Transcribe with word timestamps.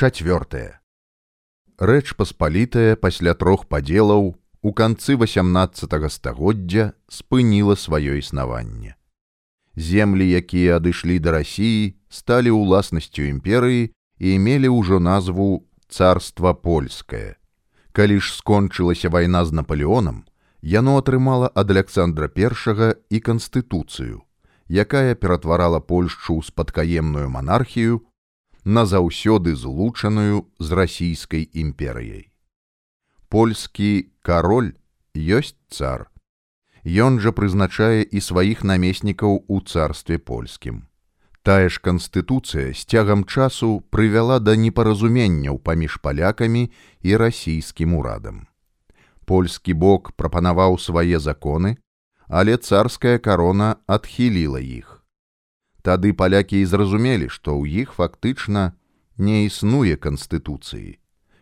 Чацвёртае. 0.00 0.80
Рэч 1.76 2.16
паспалітая 2.16 2.96
пасля 2.96 3.34
трох 3.36 3.66
падзелаў 3.68 4.30
у 4.64 4.70
канцы 4.72 5.16
18 5.20 5.92
стагоддзя 6.14 6.86
спыніла 7.04 7.76
сваё 7.76 8.16
існаванне. 8.16 8.96
Землі, 9.76 10.24
якія 10.24 10.80
адышлі 10.80 11.18
да 11.20 11.36
рассіі, 11.36 12.00
сталі 12.08 12.56
ўласнасцю 12.56 13.28
імперыі 13.28 13.92
і 14.16 14.38
мелі 14.40 14.72
ўжо 14.72 15.04
назву 15.04 15.68
царства 15.92 16.56
польскае. 16.56 17.36
Калі 17.92 18.24
ж 18.24 18.32
скончылася 18.32 19.12
вайна 19.12 19.44
з 19.44 19.52
Наполеонам, 19.52 20.24
яно 20.64 20.96
атрымала 20.96 21.52
ад 21.52 21.76
Александра 21.76 22.32
I 22.32 22.48
і 23.12 23.20
канстытуцыю, 23.20 24.24
якая 24.64 25.12
ператварала 25.12 25.84
Польшчу 25.84 26.40
ў 26.40 26.42
спадкаемную 26.48 27.28
манархію 27.28 28.08
назаўсёды 28.64 29.54
злучаную 29.54 30.46
з 30.58 30.72
расійскай 30.72 31.48
імперыяй. 31.52 32.30
Польскі 33.28 34.10
кароль 34.22 34.74
ёсць 35.14 35.56
цар. 35.70 36.10
Ён 36.84 37.20
жа 37.20 37.32
прызначае 37.32 38.02
і 38.02 38.20
сваіх 38.20 38.64
намеснікаў 38.64 39.44
у 39.48 39.60
царстве 39.60 40.18
польскім. 40.18 40.86
Тая 41.42 41.68
ж 41.72 41.80
канстытуцыя 41.80 42.72
з 42.76 42.84
цягам 42.84 43.24
часу 43.24 43.80
прывяла 43.88 44.40
да 44.40 44.56
непаразуменняў 44.56 45.58
паміж 45.58 45.96
палякамі 46.04 46.68
і 47.00 47.16
расійскім 47.16 47.94
урадам. 47.96 48.46
Польскі 49.24 49.72
бок 49.72 50.12
прапанаваў 50.20 50.76
свае 50.78 51.18
законы, 51.18 51.76
але 52.28 52.56
царская 52.56 53.18
карона 53.18 53.76
адхіліла 53.86 54.60
іх. 54.60 54.99
Тады 55.82 56.12
палякі 56.12 56.60
і 56.60 56.68
зразумелі, 56.68 57.28
што 57.28 57.56
ў 57.56 57.84
іх 57.84 57.94
фактычна 57.96 58.72
не 59.16 59.46
існуе 59.46 59.96
канстытуцыі. 59.96 60.98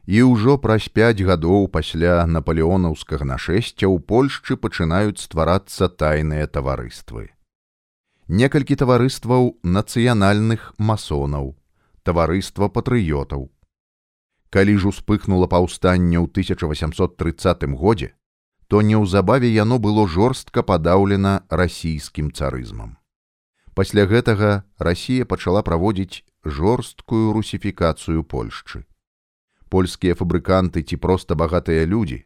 І 0.08 0.18
ўжо 0.24 0.58
праз 0.58 0.88
пяць 0.88 1.20
гадоў 1.20 1.68
пасля 1.68 2.22
напалеонаўскага 2.26 3.26
нашэсця 3.28 3.84
ў 3.90 3.98
Польшчы 4.00 4.56
пачынаюць 4.56 5.20
стварацца 5.20 5.90
тайныя 5.90 6.46
таварыствы 6.46 7.32
некалькі 8.28 8.76
таварыстваў 8.76 9.56
нацыянальных 9.64 10.74
масонаў, 10.78 11.56
таварыства 12.04 12.68
патрыётаў. 12.68 13.48
Калі 14.52 14.74
ж 14.76 14.92
успыхнула 14.92 15.48
паўстанне 15.48 16.20
ў 16.20 16.28
1830 16.28 17.72
годзе, 17.72 18.12
то 18.68 18.84
неўзабаве 18.84 19.48
яно 19.48 19.80
было 19.80 20.06
жорстка 20.06 20.62
падаўлена 20.62 21.48
расійскім 21.48 22.32
царызмам. 22.32 22.97
Пасля 23.78 24.08
гэтага 24.10 24.64
Расія 24.82 25.24
пачала 25.30 25.60
праводзіць 25.62 26.26
жорсткую 26.42 27.30
русіфікацыю 27.34 28.24
Польшчы. 28.32 28.80
Польскія 29.70 30.16
фабрыканты 30.18 30.82
ці 30.82 30.96
проста 31.04 31.36
багатыя 31.38 31.84
людзі, 31.86 32.18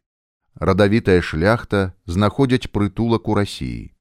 радавітая 0.56 1.20
шляхта 1.20 1.92
знаходзяць 2.08 2.72
прытулак 2.72 3.28
у 3.28 3.36
рассіі, 3.36 3.92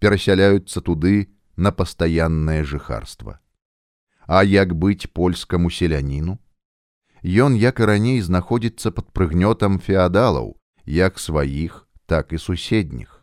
перасяляюцца 0.00 0.80
туды 0.80 1.28
на 1.60 1.76
пастаяннае 1.76 2.64
жыхарства. 2.64 3.36
А 4.24 4.40
як 4.40 4.72
быць 4.72 5.04
польскаму 5.12 5.68
селяніну? 5.68 6.38
Ён, 7.20 7.52
як 7.52 7.84
і 7.84 7.90
раней 7.92 8.24
знаходзіцца 8.24 8.96
пад 8.96 9.12
прыгнётам 9.12 9.76
феадалаў, 9.76 10.56
як 10.88 11.20
сваіх, 11.20 11.84
так 12.08 12.32
і 12.32 12.40
суседніх. 12.40 13.13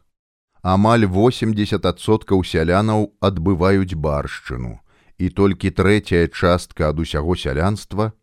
Амаль 0.61 1.05
80соткаў 1.09 2.45
сялянаў 2.45 3.11
адбываюць 3.19 3.97
баршчыну, 3.97 4.79
і 5.17 5.29
толькі 5.29 5.73
трэцяя 5.73 6.27
частка 6.29 6.89
ад 6.89 6.99
усяго 6.99 7.35
сялянства 7.35 8.13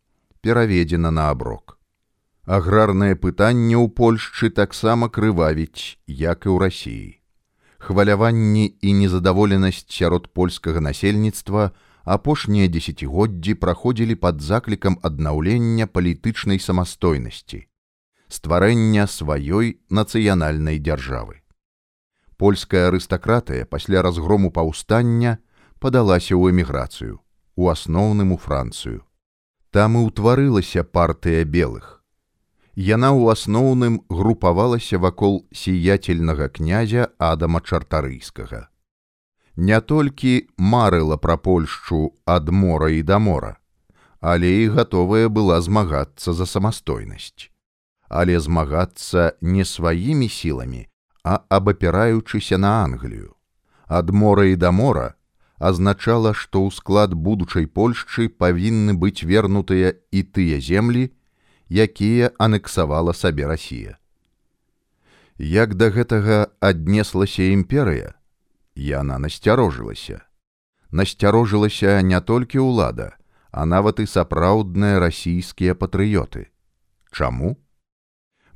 пераведзена 0.41 1.11
на 1.11 1.31
аброк. 1.31 1.78
Аграрнае 2.47 3.14
пытанне 3.14 3.77
ў 3.77 3.91
Польшчы 3.91 4.50
таксама 4.50 5.09
крывавіць, 5.11 5.98
як 6.06 6.47
і 6.47 6.55
ў 6.55 6.59
рассіі 6.62 7.19
хваляванні 7.78 8.75
і 8.81 8.93
незадаволенасць 9.00 9.87
сярод 9.88 10.28
польскага 10.34 10.82
насельніцтва 10.82 11.71
апошнія 12.04 12.69
дзесяцігоддзі 12.69 13.54
праходзілі 13.62 14.19
пад 14.25 14.43
заклікам 14.43 14.98
аднаўлення 15.03 15.87
палітычнай 15.87 16.59
самастойнасці, 16.59 17.66
стварэння 18.28 19.06
сваёй 19.06 19.78
нацыянальнай 19.91 20.82
дзяржавы. 20.82 21.38
Польская 22.38 22.88
арыстакратыя 22.88 23.66
пасля 23.66 24.03
разгрому 24.06 24.50
паўстання 24.54 25.38
падалася 25.82 26.38
ў 26.38 26.54
эміграцыю, 26.54 27.21
у 27.59 27.69
асноўным 27.69 28.32
у 28.32 28.38
Францыю. 28.38 29.04
Там 29.71 30.00
і 30.00 30.09
ўтварылася 30.09 30.87
партыя 30.87 31.44
белых 31.44 31.98
яна 32.78 33.10
ў 33.10 33.34
асноўным 33.34 33.94
групавалася 34.09 35.03
вакол 35.03 35.43
сіяцельнага 35.50 36.47
князя 36.48 37.10
адама 37.19 37.60
чартарыйскага. 37.60 38.71
Не 39.56 39.81
толькі 39.82 40.47
марыла 40.56 41.19
пра 41.19 41.37
Польшчу 41.37 42.15
ад 42.22 42.54
мора 42.54 42.94
і 42.94 43.03
да 43.03 43.19
мора, 43.19 43.59
але 44.21 44.62
і 44.62 44.69
гатовая 44.78 45.27
была 45.27 45.59
змагацца 45.60 46.32
за 46.32 46.47
самастойнасць, 46.47 47.50
але 48.09 48.38
змагацца 48.38 49.34
не 49.43 49.66
сваімі 49.66 50.31
сіламі, 50.31 50.87
а 51.28 51.41
абапіраючыся 51.49 52.59
на 52.59 52.69
Англію. 52.84 53.34
Ад 53.87 54.11
мора 54.11 54.44
і 54.44 54.56
да 54.56 54.71
мора 54.71 55.15
азначала, 55.59 56.33
што 56.33 56.65
ў 56.65 56.72
склад 56.72 57.12
будучай 57.12 57.66
Польшчы 57.66 58.28
павінны 58.33 58.94
быць 58.97 59.28
вернутыя 59.28 59.93
і 60.11 60.22
тыя 60.22 60.61
землі, 60.61 61.12
якія 61.69 62.33
анексавала 62.39 63.12
сабе 63.12 63.44
Расія. 63.50 63.99
Як 65.37 65.75
да 65.75 65.91
гэтага 65.93 66.49
аднеслася 66.65 67.53
імперыя, 67.53 68.16
яна 68.75 69.21
насцярожылася. 69.21 70.25
Насцярожылася 70.89 72.00
не 72.00 72.21
толькі 72.25 72.65
ўлада, 72.65 73.21
а 73.53 73.69
нават 73.69 74.00
і 74.00 74.09
сапраўдныя 74.09 74.97
расійскія 74.97 75.77
патрыёты. 75.77 76.49
Чаму? 77.12 77.59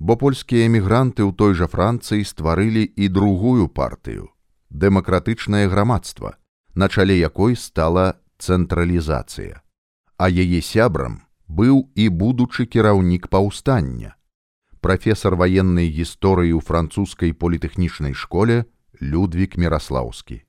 Бо 0.03 0.17
польскія 0.19 0.67
эмігранты 0.67 1.23
ў 1.23 1.31
той 1.31 1.55
жа 1.55 1.71
Францыі 1.71 2.27
стварылі 2.27 2.83
і 2.83 3.07
другую 3.07 3.71
партыю 3.71 4.35
дэмакратычнае 4.73 5.69
грамадства, 5.69 6.35
на 6.75 6.89
чале 6.89 7.15
якой 7.19 7.55
стала 7.55 8.19
цэнтралізацыя, 8.43 9.63
а 10.19 10.27
яе 10.27 10.59
сябрам 10.59 11.23
быў 11.47 11.87
і 11.95 12.09
будучы 12.09 12.67
кіраўнік 12.67 13.31
паўстання. 13.31 14.19
Прафесор 14.83 15.39
ваеннай 15.39 15.87
гісторыі 15.87 16.59
ў 16.59 16.67
французскай 16.67 17.31
політэхнічнай 17.31 18.19
школе 18.19 18.67
Людвік 18.99 19.55
Мраслаўскі. 19.55 20.43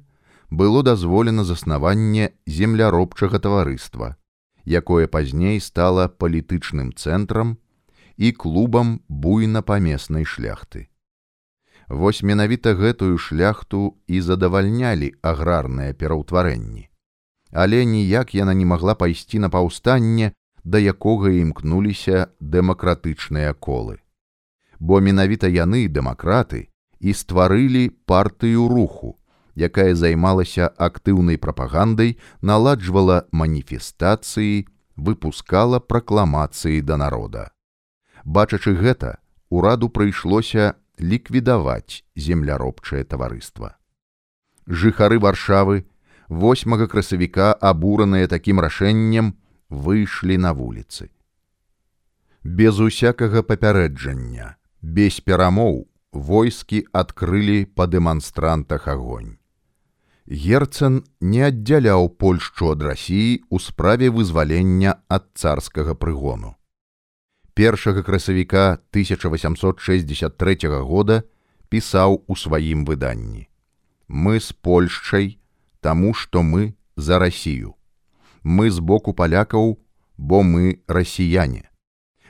было 0.51 0.83
дазволена 0.83 1.45
заснаванне 1.45 2.35
земляробчага 2.47 3.39
таварыства, 3.39 4.17
якое 4.67 5.07
пазней 5.07 5.61
стала 5.61 6.09
палітычным 6.09 6.93
цэнтрам 6.93 7.57
і 8.17 8.33
клубам 8.33 9.01
буйнапамеснай 9.09 10.25
шляхты. 10.25 10.89
Вось 11.89 12.23
менавіта 12.23 12.75
гэтую 12.77 13.17
шляхту 13.19 13.97
і 14.07 14.21
задавальнялі 14.21 15.15
аграрныя 15.23 15.97
пераўтварэнні. 15.97 16.89
Але 17.53 17.85
ніяк 17.85 18.35
яна 18.35 18.53
не 18.55 18.69
магла 18.69 18.95
пайсці 18.95 19.41
на 19.41 19.49
паўстанне, 19.49 20.33
да 20.65 20.79
якога 20.79 21.33
імкнуліся 21.33 22.29
дэмакратычныя 22.41 23.57
колы. 23.57 24.05
Бо 24.79 25.01
менавіта 25.01 25.49
яны 25.49 25.89
дэмакраты 25.89 26.69
і 27.01 27.15
стварылі 27.17 27.89
партыю 28.05 28.69
руху, 28.69 29.17
якая 29.57 29.95
займалася 29.95 30.69
актыўнай 30.77 31.41
прапагандай, 31.41 32.19
наладжвала 32.43 33.25
маніфестацыі, 33.33 34.69
выпускала 34.97 35.81
пракламацыі 35.81 36.83
да 36.83 37.01
народа. 37.01 37.51
Бачачы 38.25 38.77
гэта, 38.77 39.19
ураду 39.49 39.89
прыйшлося 39.89 40.77
ліквідаваць 41.01 42.05
земляробчае 42.17 43.05
таварыства. 43.05 43.77
Жыхары 44.67 45.19
варшавы 45.19 45.87
8 46.29 46.87
красавіка 46.87 47.53
абураныя 47.55 48.29
такім 48.29 48.61
рашэннем 48.61 49.33
выйшлі 49.71 50.37
на 50.37 50.53
вуліцы. 50.53 51.09
Без 52.45 52.81
усякага 52.81 53.43
папярэджання, 53.43 54.57
без 54.83 55.21
перамоў 55.21 55.89
войскі 56.13 56.85
адкрылі 56.93 57.65
па 57.75 57.87
дэманстрантах 57.87 58.89
агонь. 58.89 59.39
Герцен 60.29 61.05
не 61.21 61.41
аддзяляў 61.49 62.13
Польшчу 62.21 62.77
ад 62.77 62.85
рассіі 62.85 63.41
ў 63.49 63.57
справе 63.65 64.13
вызвалення 64.13 65.01
ад 65.09 65.33
царскага 65.33 65.97
прыгону 65.97 66.58
першага 67.59 68.03
красавіка 68.03 68.79
1863 68.95 70.57
года 70.79 71.23
пісаў 71.69 72.23
у 72.31 72.37
сваім 72.39 72.85
выданні. 72.87 73.51
Мы 74.07 74.39
з 74.39 74.55
Польшчай, 74.55 75.43
таму 75.83 76.15
што 76.15 76.47
мы 76.47 76.79
за 76.95 77.19
Расію. 77.19 77.75
Мы 78.45 78.71
з 78.71 78.79
боку 78.79 79.11
палякаў, 79.11 79.75
бо 80.17 80.43
мы 80.47 80.79
расіяне. 80.87 81.67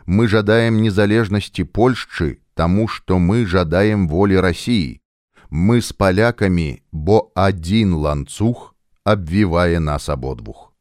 Мы 0.06 0.32
жадаем 0.32 0.80
незалежнасці 0.80 1.64
Польшчы, 1.64 2.40
таму 2.56 2.88
што 2.88 3.20
мы 3.20 3.44
жадаем 3.44 4.08
волі 4.08 4.40
рассіі. 4.40 4.96
Мы 5.52 5.84
з 5.84 5.92
палякамі, 5.92 6.80
бо 6.92 7.28
адзін 7.36 7.92
ланцуг 8.00 8.72
абвівае 9.04 9.76
нас 9.76 10.08
абодвух. 10.08 10.72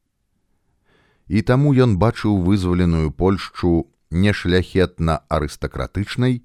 І 1.28 1.44
таму 1.44 1.76
ён 1.76 2.00
бачыў 2.00 2.40
вызваленую 2.40 3.12
Польшчу 3.12 3.92
не 4.10 4.32
шляхетна 4.32 5.24
арыстакратычнай, 5.28 6.42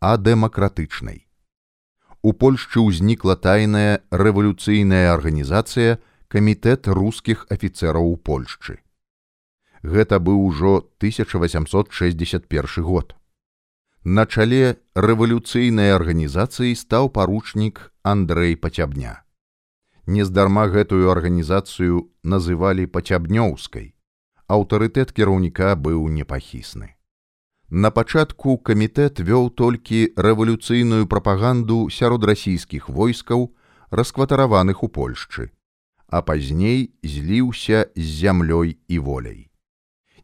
а 0.00 0.16
дэмакратычнай. 0.16 1.26
У 2.22 2.32
Польшчы 2.32 2.80
ўзнікла 2.80 3.34
тайная 3.36 4.02
рэвалюцыйная 4.10 5.10
арганізацыя 5.12 5.98
камітэт 6.30 6.86
рускіх 6.86 7.46
афіцэраў 7.50 8.14
у 8.14 8.16
Польшчы. 8.16 8.78
Гэта 9.82 10.22
быў 10.22 10.38
ужо 10.46 10.86
1861 11.02 12.84
год. 12.86 13.14
На 14.04 14.26
чале 14.26 14.78
рэвалюцыйнай 14.94 15.92
арганізацыі 15.94 16.74
стаў 16.78 17.10
паручнік 17.10 17.92
Андрэй 18.02 18.56
Пацябня. 18.56 19.22
Нездарма 20.06 20.66
гэтую 20.66 21.10
арганізацыю 21.10 22.10
называлі 22.22 22.86
пацябнёўскай. 22.86 23.94
Аўтарытэт 24.46 25.12
кіраўніка 25.14 25.74
быў 25.78 26.08
непахісны. 26.10 26.94
На 27.72 27.88
пачатку 27.88 28.58
камітэт 28.68 29.20
вёў 29.24 29.46
толькі 29.56 30.12
рэвалюцыйную 30.24 31.06
прапаганду 31.08 31.88
сярод 31.88 32.24
расійскіх 32.28 32.90
войскаў, 32.92 33.48
раскватараваных 33.88 34.82
у 34.84 34.88
Польшчы, 34.92 35.48
а 36.12 36.20
пазней 36.20 36.92
зліўся 37.00 37.88
з 37.96 38.04
зямлёй 38.20 38.76
і 38.88 38.98
воляй. 38.98 39.48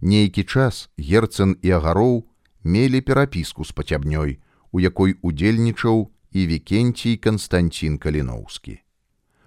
Нейкі 0.04 0.44
час 0.44 0.92
герцэн 1.00 1.56
і 1.64 1.72
агароў 1.72 2.28
мелі 2.64 3.00
перапіску 3.00 3.64
з 3.64 3.72
пацябнёй, 3.72 4.44
у 4.68 4.84
якой 4.84 5.16
удзельнічаў 5.22 6.12
і 6.36 6.46
вікенцій 6.52 7.16
Канстанцін 7.16 7.96
Каліноўскі. 7.96 8.76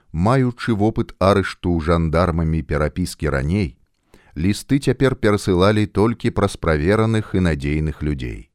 Маючы 0.10 0.74
вопыт 0.74 1.14
арышту 1.22 1.78
жандармамі 1.78 2.66
перапіскі 2.66 3.30
раней, 3.30 3.78
лісты 4.36 4.80
цяпер 4.80 5.16
перасылалі 5.16 5.86
толькі 5.86 6.32
праз 6.32 6.58
правераных 6.58 7.36
і 7.36 7.46
надзейных 7.48 8.02
людзей. 8.02 8.52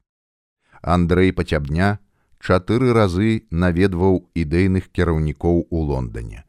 Андрэй 0.82 1.32
пацябня 1.32 1.98
чатыры 2.40 2.92
разы 2.92 3.46
наведваў 3.50 4.28
ідэйных 4.34 4.90
кіраўнікоў 4.92 5.66
у 5.70 5.78
Лондоне. 5.82 6.44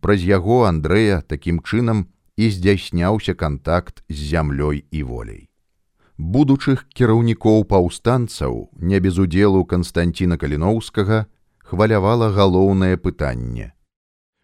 Праз 0.00 0.24
яго 0.24 0.64
Андрэя 0.64 1.20
такім 1.20 1.60
чынам 1.60 2.08
і 2.36 2.48
здзяйсняўся 2.50 3.34
кантакт 3.34 4.02
з 4.08 4.32
зямлёй 4.32 4.84
і 4.90 5.02
волей. 5.02 5.42
Будучых 6.16 6.84
кіраўнікоў 6.92 7.64
паўстанцаў 7.64 8.70
не 8.76 9.00
без 9.00 9.18
удзелу 9.18 9.64
Канстанціна 9.64 10.36
Каліноўскага 10.36 11.26
хвалявала 11.64 12.28
галоўнае 12.32 12.96
пытанне: 12.96 13.72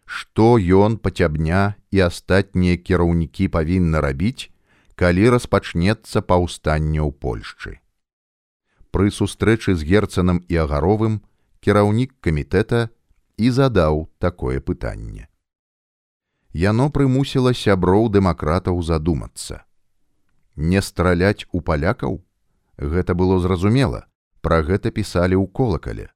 што 0.07 0.55
ён 0.55 0.95
пацябня 1.03 1.75
і 1.91 1.99
астатнія 2.07 2.79
кіраўнікі 2.79 3.51
павінны 3.51 3.99
рабіць, 3.99 4.49
калі 4.95 5.29
распачнецца 5.35 6.23
паўстанне 6.23 7.03
ў 7.03 7.11
Польшчы. 7.11 7.83
Пры 8.95 9.11
сустрэчы 9.11 9.75
з 9.75 9.83
герцанам 9.83 10.39
і 10.47 10.63
агаровым 10.63 11.19
кіраўнік 11.59 12.15
камітэта 12.23 12.87
і 13.37 13.51
задаў 13.51 14.07
такое 14.23 14.63
пытанне. 14.63 15.27
Яно 16.55 16.89
прымусіла 16.89 17.53
сяброў 17.53 18.07
дэмакратаў 18.09 18.81
задумацца. 18.81 19.67
Не 20.55 20.81
страляць 20.81 21.45
у 21.51 21.61
палякаў? 21.61 22.23
Гэта 22.79 23.13
было 23.13 23.37
зразумела, 23.43 24.07
пра 24.41 24.63
гэта 24.63 24.89
пісалі 24.89 25.35
ў 25.35 25.45
колакале 25.51 26.07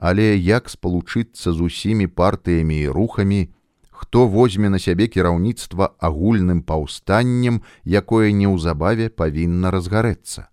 але 0.00 0.32
як 0.36 0.72
спалучыцца 0.72 1.52
з 1.52 1.60
усімі 1.60 2.06
партыямі 2.08 2.76
і 2.80 2.88
рухамі, 2.88 3.52
хто 3.92 4.26
возьме 4.26 4.72
на 4.72 4.78
сябе 4.80 5.06
кіраўніцтва 5.12 5.92
агульным 6.00 6.62
паўстаннем, 6.64 7.60
якое 7.84 8.32
неўзабаве 8.32 9.10
павінна 9.12 9.70
разгарэцца. 9.70 10.48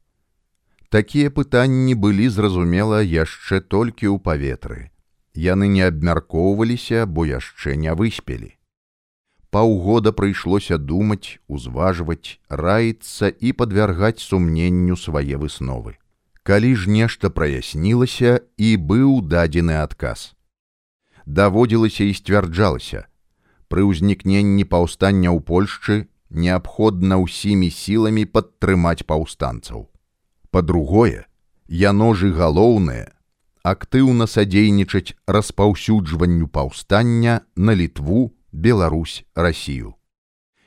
Такія 0.91 1.31
пытанні 1.31 1.95
былі 1.95 2.27
зразумела 2.27 2.99
яшчэ 2.99 3.63
толькі 3.63 4.11
ў 4.11 4.19
паветры. 4.19 4.91
Яны 5.31 5.71
не 5.71 5.87
абмяркоўваліся, 5.87 7.05
бо 7.07 7.23
яшчэ 7.23 7.79
не 7.79 7.95
выспелі. 7.95 8.51
Паўгода 9.47 10.11
прыйшлося 10.11 10.75
думаць, 10.75 11.39
узважваць, 11.47 12.39
раіцца 12.49 13.31
і 13.31 13.55
падвяргаць 13.55 14.19
сумненню 14.19 14.99
свае 14.99 15.39
высновы 15.39 15.95
калі 16.47 16.75
ж 16.79 16.87
нешта 16.87 17.27
праяснілася 17.27 18.39
і 18.55 18.67
быў 18.79 19.19
дадзены 19.19 19.83
адказ. 19.83 20.31
Даводзілася 21.27 22.07
і 22.07 22.13
сцвярджалася, 22.15 23.03
пры 23.67 23.83
ўзнікненні 23.83 24.63
паўстання 24.63 25.35
ў 25.35 25.43
Польшчы 25.43 26.07
неабходна 26.31 27.19
ўсімі 27.19 27.67
сіламі 27.67 28.23
падтрымаць 28.31 29.03
паўстанцаў. 29.03 29.91
Па-другое, 30.47 31.27
яно 31.67 32.15
ж 32.15 32.31
і 32.31 32.39
галоўнае, 32.39 33.11
актыўна 33.67 34.31
садзейнічаць 34.31 35.19
распаўсюджванню 35.27 36.47
паўстання 36.47 37.43
на 37.59 37.75
літву, 37.75 38.31
Беларусь, 38.55 39.27
Расію. 39.35 39.99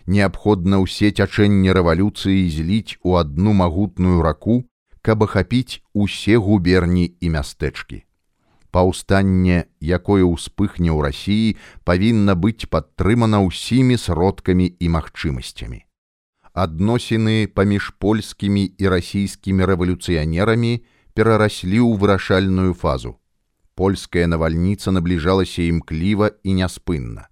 Неабходна 0.04 0.84
ўсе 0.84 1.08
цячэнні 1.08 1.72
рэвалюцыі 1.72 2.44
зліць 2.52 3.00
у 3.00 3.16
адну 3.16 3.56
магутную 3.56 4.20
раку, 4.20 4.68
каб 5.02 5.24
ахапіць 5.24 5.82
усе 5.94 6.36
губерні 6.36 7.10
і 7.20 7.30
мястэчкі. 7.36 8.04
Паўстанне, 8.70 9.66
якое 9.82 10.22
ўспыхне 10.22 10.94
ў 10.94 10.98
рассіі, 11.02 11.56
павінна 11.82 12.38
быць 12.38 12.70
падтрымана 12.70 13.42
ўсімі 13.42 13.98
сродкамі 13.98 14.70
і 14.78 14.86
магчымасцямі. 14.94 15.82
Адносіны 16.54 17.50
паміж 17.50 17.94
польскімі 17.98 18.64
і 18.78 18.84
расійскімі 18.94 19.66
рэвалюцыянерамі 19.70 20.72
перараслі 21.14 21.78
ў 21.82 21.98
вырашальную 21.98 22.74
фазу. 22.74 23.18
Польская 23.74 24.26
навальніца 24.30 24.94
набліжалася 24.94 25.66
імкліва 25.66 26.30
і 26.44 26.54
няспынна. 26.62 27.26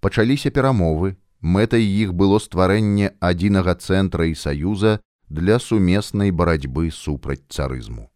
Пачаліся 0.00 0.52
перамовы, 0.54 1.16
мэтай 1.40 1.84
іх 1.84 2.12
было 2.14 2.40
стварэнне 2.40 3.12
адзінага 3.20 3.76
цэнтра 3.76 4.28
і 4.30 4.34
саюза 4.36 5.00
для 5.28 5.58
сумеснай 5.58 6.30
барацьбы 6.30 6.90
супраць 6.90 7.42
царызму. 7.50 8.10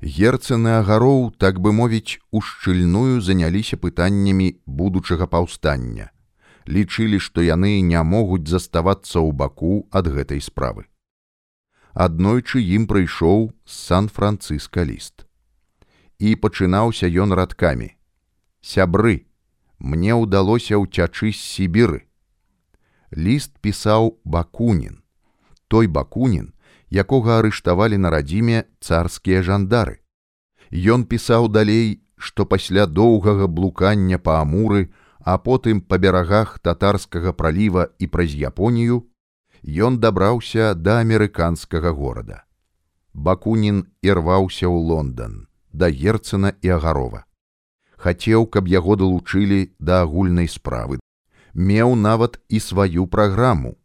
Герцаны 0.00 0.76
агароў, 0.78 1.32
так 1.38 1.60
бы 1.60 1.72
мовіць, 1.72 2.20
ушчыльную 2.30 3.20
заняліся 3.24 3.76
пытаннямі 3.76 4.60
будучага 4.66 5.26
паўстання. 5.26 6.10
Лічылі, 6.68 7.18
што 7.18 7.40
яны 7.40 7.80
не 7.80 8.02
могуць 8.02 8.48
заставацца 8.48 9.20
ў 9.20 9.32
баку 9.32 9.88
ад 9.90 10.08
гэтай 10.08 10.40
справы. 10.44 10.84
Аднойчы 11.94 12.60
ім 12.60 12.84
прыйшоў 12.90 13.52
сан-францыска 13.64 14.84
ліст. 14.84 15.24
І 16.18 16.36
пачынаўся 16.36 17.08
ён 17.08 17.32
радкамі: 17.32 17.96
Сябры, 18.60 19.24
мне 19.78 20.12
ўдалося 20.12 20.76
ўцячы 20.80 21.32
з 21.32 21.40
сібіры. 21.40 22.04
Ліст 23.12 23.56
пісаў 23.60 24.20
бакунін 24.24 25.03
той 25.68 25.86
бакунін, 25.86 26.52
якога 26.90 27.38
арыштавалі 27.40 27.98
на 27.98 28.10
радзіме 28.10 28.64
царскія 28.80 29.42
жандары. 29.42 30.00
Ён 30.70 31.04
пісаў 31.04 31.48
далей 31.48 32.04
што 32.24 32.46
пасля 32.46 32.86
доўгага 32.86 33.46
блукання 33.46 34.18
па 34.18 34.40
амуры, 34.42 34.88
а 35.20 35.36
потым 35.38 35.80
па 35.80 35.98
берагах 35.98 36.58
татарскага 36.68 37.32
праліва 37.32 37.88
і 37.98 38.08
праз 38.14 38.34
Японію, 38.34 39.04
ён 39.88 39.98
дабраўся 40.00 40.74
да 40.74 41.00
амерыканскага 41.04 41.92
горада. 42.00 42.44
Бакунін 43.14 43.84
ірваўся 44.02 44.66
ў 44.66 44.76
Лондон, 44.90 45.46
да 45.72 45.88
Герцена 45.88 46.52
і 46.60 46.74
агарова. 46.76 47.24
Хацеў, 47.96 48.46
каб 48.46 48.68
яго 48.68 48.96
далучылі 49.00 49.72
да 49.78 50.02
агульнай 50.04 50.48
справы. 50.48 51.00
Меў 51.54 51.94
нават 51.94 52.40
і 52.48 52.60
сваю 52.60 53.06
праграму. 53.06 53.76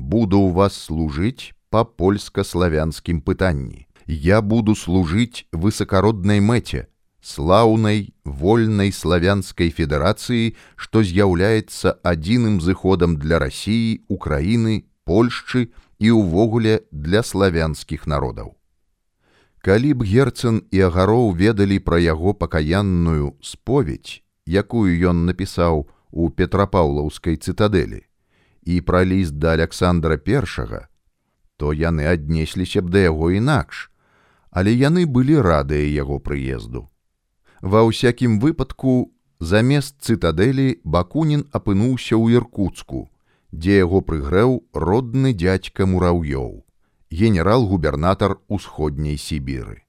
Буду 0.00 0.40
ў 0.40 0.56
вас 0.56 0.72
служыць 0.88 1.52
па 1.68 1.84
польска-славянскім 1.84 3.20
пытанні. 3.20 3.84
Я 4.08 4.40
буду 4.40 4.72
служыць 4.72 5.44
высакароднай 5.52 6.40
мэце, 6.40 6.88
слаўнай 7.20 8.16
вольнай 8.24 8.96
славянскай 8.96 9.68
федэрацыі, 9.68 10.56
што 10.80 11.04
з'яўляецца 11.04 12.00
адзіным 12.00 12.64
зыходам 12.64 13.20
для 13.20 13.44
рассіі, 13.44 14.00
Украіны, 14.08 14.88
Польшчы 15.04 15.68
і 16.00 16.16
ўвогуле 16.16 16.80
для 16.90 17.20
славянскіх 17.20 18.08
народаў. 18.08 18.56
Калі 19.60 19.94
б 20.00 20.08
герцэн 20.08 20.64
і 20.72 20.80
агароў 20.88 21.36
ведалі 21.36 21.76
пра 21.84 22.00
яго 22.00 22.32
пакаянную 22.32 23.36
споведь, 23.44 24.24
якую 24.48 24.96
ён 25.12 25.26
напісаў 25.28 25.84
у 26.10 26.30
петрапаўлаўскай 26.32 27.36
цытадэлі 27.36 28.08
і 28.62 28.80
пра 28.80 29.04
ліст 29.04 29.38
да 29.38 29.52
Александра 29.52 30.20
I, 30.26 30.86
то 31.56 31.72
яны 31.72 32.06
аднесліся 32.06 32.82
б 32.82 32.90
да 32.90 32.98
яго 32.98 33.30
інакш, 33.30 33.90
але 34.50 34.72
яны 34.72 35.06
былі 35.06 35.40
радыя 35.40 35.86
яго 35.86 36.18
прыезду. 36.18 36.88
Ва 37.60 37.84
ўсякім 37.84 38.40
выпадку 38.40 39.12
замест 39.40 40.00
цытадэлі 40.00 40.80
бакунін 40.84 41.44
апынуўся 41.52 42.16
ў 42.16 42.40
іркуцку, 42.40 43.08
дзе 43.52 43.84
яго 43.84 44.00
прыгрэў 44.00 44.64
родны 44.72 45.32
дядька 45.32 45.86
мураўёў, 45.86 46.64
генерал-губернатар 47.10 48.38
усходняй 48.48 49.16
сібіры. 49.16 49.84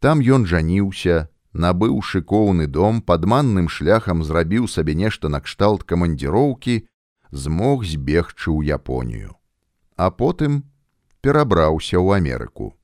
Там 0.00 0.20
ён 0.20 0.44
жаніўся, 0.44 1.28
набыў 1.54 2.02
шыкоўны 2.02 2.66
дом 2.66 3.00
падманным 3.00 3.68
шляхам 3.68 4.24
зрабіў 4.24 4.68
сабе 4.68 4.94
нешта 4.94 5.28
накшталт 5.28 5.84
камандзіроўкі, 5.84 6.84
змог 7.34 7.82
збегчы 7.84 8.54
ў 8.54 8.78
Японію. 8.78 9.34
А 9.98 10.10
потым 10.14 10.62
перабраўся 11.20 11.98
ў 11.98 12.22
Амерыку. 12.22 12.78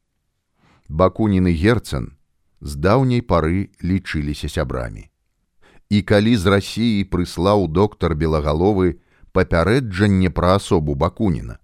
Бакуніны 0.91 1.55
герцэн 1.55 2.19
з 2.61 2.75
даўняй 2.75 3.23
пары 3.23 3.71
лічыліся 3.79 4.51
сябрамі. 4.51 5.07
І 5.91 6.03
калі 6.03 6.35
з 6.35 6.47
рассіі 6.51 7.07
прыслаў 7.07 7.71
доктар 7.71 8.19
белагаловы 8.19 8.99
папярэджанне 9.31 10.31
пра 10.35 10.59
асобу 10.59 10.95
бакуніна, 10.99 11.59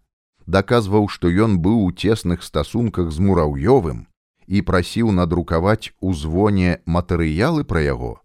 даказваў, 0.47 1.11
што 1.11 1.27
ён 1.31 1.59
быў 1.59 1.83
у 1.83 1.91
цесных 1.91 2.47
стасунках 2.47 3.11
з 3.11 3.19
мураўёвым 3.19 4.07
і 4.47 4.63
прасіў 4.63 5.11
надрукаваць 5.11 5.91
у 6.01 6.15
звоне 6.15 6.79
матэрыялы 6.87 7.67
пра 7.67 7.83
яго, 7.83 8.23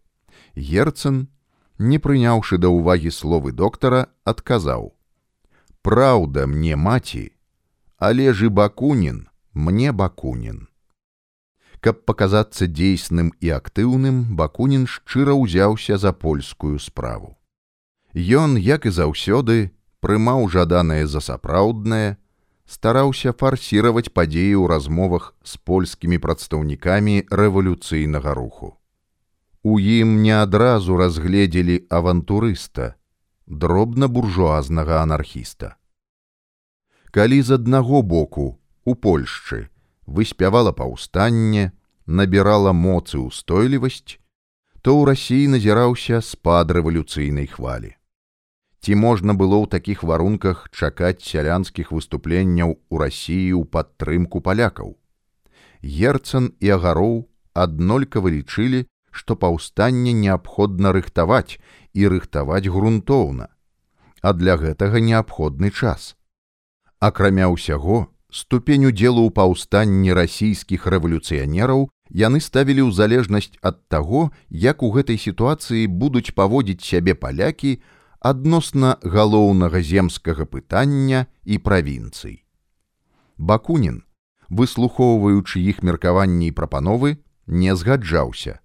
герцэн, 0.54 1.28
не 1.82 1.98
прыняўшы 1.98 2.62
да 2.62 2.70
ўвагі 2.70 3.10
словы 3.10 3.52
доктара, 3.52 4.08
адказаў: 4.24 4.94
«Праўда 5.86 6.46
мне 6.46 6.78
маці, 6.78 7.34
але 7.98 8.34
ж 8.34 8.50
і 8.50 8.54
бакунін 8.54 9.28
мне 9.54 9.92
бакунін. 9.92 10.68
Каб 11.82 12.06
паказацца 12.06 12.70
дзейсным 12.70 13.34
і 13.42 13.50
актыўным, 13.58 14.38
бакунін 14.38 14.86
шчыра 14.86 15.34
ўзяўся 15.34 15.98
за 15.98 16.14
польскую 16.14 16.78
справу. 16.78 17.38
Ён, 18.14 18.58
як 18.58 18.86
і 18.86 18.94
заўсёды, 18.94 19.72
прымаў 20.00 20.50
жаданае 20.50 21.08
за 21.08 21.22
сапраўднае, 21.22 22.18
стараўся 22.66 23.34
фарсіраваць 23.34 24.14
падзеі 24.14 24.56
ў 24.62 24.70
размовах 24.70 25.34
з 25.44 25.58
польскімі 25.58 26.22
прадстаўнікамі 26.22 27.26
рэвалюцыйнага 27.32 28.34
руху. 28.38 28.78
У 29.64 29.78
ім 29.80 30.22
не 30.22 30.34
адразу 30.34 30.98
разгледзелі 30.98 31.86
авантурыста, 31.90 32.96
дробна 33.46 34.08
буржуазнага 34.08 35.02
анархіста. 35.02 35.78
Калі 37.12 37.42
з 37.42 37.62
аднаго 37.62 38.02
боку 38.02 38.58
у 38.86 38.96
Польшчы 38.96 39.70
выспявала 40.08 40.72
паўстанне, 40.74 41.72
набірала 42.08 42.74
моцы 42.74 43.22
ўстойлівасць, 43.22 44.18
то 44.82 44.98
ў 44.98 45.14
рассіі 45.14 45.54
назіраўся 45.54 46.26
спад 46.26 46.74
рэвалюцыйнай 46.74 47.46
хвалі. 47.46 47.94
Ці 48.82 48.98
можна 48.98 49.38
было 49.38 49.62
ў 49.62 49.70
такіх 49.70 50.02
варунках 50.02 50.66
чакаць 50.74 51.22
сялянскіх 51.22 51.94
выступленняў 51.94 52.82
у 52.90 52.96
рассіі 52.98 53.54
ў 53.62 53.70
падтрымку 53.70 54.42
палякаў. 54.42 54.98
Герцан 55.86 56.50
і 56.58 56.74
агароў 56.82 57.30
аднолькава 57.54 58.34
лічылі, 58.34 58.90
што 59.12 59.36
паўстанне 59.36 60.14
неабходна 60.14 60.92
рыхтаваць 60.96 61.60
і 61.94 62.08
рыхтаваць 62.08 62.68
грунтоўна, 62.68 63.48
а 64.22 64.34
для 64.34 64.58
гэтага 64.58 65.00
неабходны 65.00 65.72
час. 65.72 66.16
Акрамя 67.00 67.48
ўсяго, 67.54 68.08
ступень 68.32 68.88
удзелу 68.90 69.28
ў 69.28 69.32
паўстанні 69.36 70.16
расійскіх 70.16 70.88
рэвалюцыянераў 70.88 71.90
яны 72.12 72.44
ставілі 72.44 72.88
ў 72.88 72.92
залежнасць 72.92 73.56
ад 73.64 73.88
таго, 73.88 74.32
як 74.50 74.84
у 74.84 74.92
гэтай 74.92 75.18
сітуацыі 75.18 75.88
будуць 75.88 76.36
паводзіць 76.36 76.84
сябе 76.84 77.16
палякі 77.16 77.80
адносна 78.20 79.00
галоўнага 79.02 79.82
земскага 79.82 80.46
пытання 80.46 81.26
і 81.44 81.58
правінцый. 81.58 82.44
Бакунін, 83.38 84.04
выслухоўваючы 84.52 85.64
іх 85.64 85.82
меркаванні 85.82 86.52
і 86.52 86.56
прапановы, 86.56 87.18
не 87.48 87.76
згаджаўся. 87.76 88.60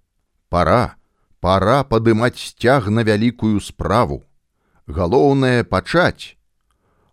Пара, 0.48 0.96
пара 1.40 1.82
падымаць 1.84 2.38
сцяг 2.38 2.88
на 2.88 3.02
вялікую 3.02 3.60
справу. 3.60 4.22
Галоўнае 4.86 5.64
пачаць. 5.64 6.36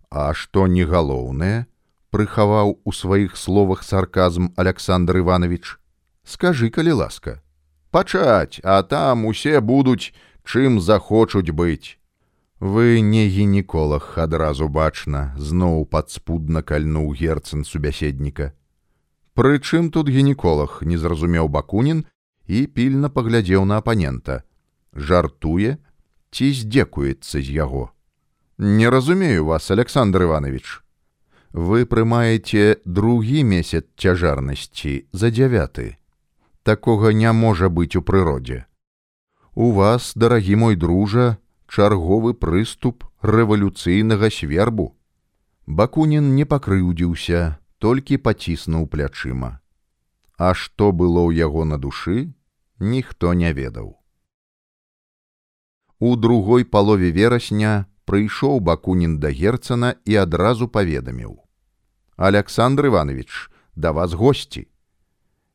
А 0.10 0.34
што 0.34 0.68
не 0.68 0.86
галоўнае, 0.86 1.66
прыхаваў 2.14 2.78
у 2.86 2.92
сваіх 2.94 3.38
словах 3.38 3.82
сарказм 3.84 4.54
Александр 4.56 5.18
Иванович. 5.18 5.80
Скажы, 6.24 6.70
калі 6.70 7.02
ласка, 7.02 7.42
пачаць, 7.90 8.62
а 8.64 8.84
там 8.84 9.26
усе 9.26 9.60
будуць, 9.60 10.14
чым 10.46 10.80
захочуць 10.80 11.50
быць. 11.50 11.98
Вы 12.60 13.02
не 13.02 13.28
гінеколог 13.28 14.14
адразу 14.16 14.70
бачна, 14.70 15.34
зноў 15.36 15.84
падспудна 15.90 16.62
кальнуў 16.62 17.12
герцэн 17.12 17.66
субяседніка. 17.66 18.54
Прычым 19.34 19.90
тут 19.90 20.08
гінеколог 20.08 20.80
не 20.86 20.98
зразумеў 21.02 21.50
бакунін 21.50 22.06
і 22.48 22.68
пільна 22.68 23.10
паглядзеў 23.10 23.66
на 23.66 23.78
апанента. 23.84 24.44
Жартуе 24.94 25.78
ці 26.32 26.54
здзекуецца 26.54 27.42
з 27.42 27.50
яго. 27.50 27.92
Не 28.58 28.90
разумею 28.90 29.46
вас, 29.46 29.72
Александр 29.72 30.24
Иванович 30.24 30.84
вы 31.54 31.86
прымаеце 31.86 32.82
другі 32.86 33.46
месяц 33.46 33.86
цяжарнасці 33.96 35.06
за 35.14 35.30
дзявяты. 35.30 35.98
Такога 36.64 37.14
не 37.14 37.32
можа 37.32 37.70
быць 37.70 37.96
у 37.96 38.02
прыродзе. 38.02 38.66
У 39.54 39.72
вас, 39.72 40.14
дарагі 40.16 40.56
мой 40.56 40.76
дружа, 40.76 41.38
чарговы 41.70 42.34
прыступ 42.34 43.06
рэвалюцыйнага 43.22 44.34
свербу. 44.34 44.98
Бакунін 45.68 46.34
не 46.36 46.46
пакрыўдзіўся, 46.46 47.62
толькі 47.78 48.18
паціснуў 48.18 48.90
плячыма. 48.90 49.62
А 50.38 50.54
што 50.54 50.92
было 50.92 51.30
ў 51.30 51.36
яго 51.38 51.66
на 51.66 51.78
душы, 51.78 52.34
ніхто 52.80 53.34
не 53.34 53.54
ведаў. 53.54 53.98
У 56.00 56.16
другой 56.16 56.66
палове 56.66 57.12
верасня 57.12 57.86
прыйшоў 58.06 58.60
бакунін 58.60 59.20
да 59.20 59.32
герцана 59.32 59.96
і 60.06 60.16
адразу 60.26 60.68
паведаміў: 60.68 61.38
Александр 62.18 62.88
Иванович, 62.88 63.50
да 63.76 63.92
вас 63.92 64.14
госці. 64.14 64.68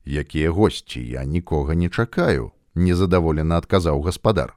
Якія 0.07 0.51
госці, 0.51 1.01
я 1.05 1.25
нікога 1.25 1.75
не 1.75 1.91
чакаю, 1.91 2.53
незадаволена 2.75 3.59
адказаў 3.59 4.01
гаспадар. 4.07 4.55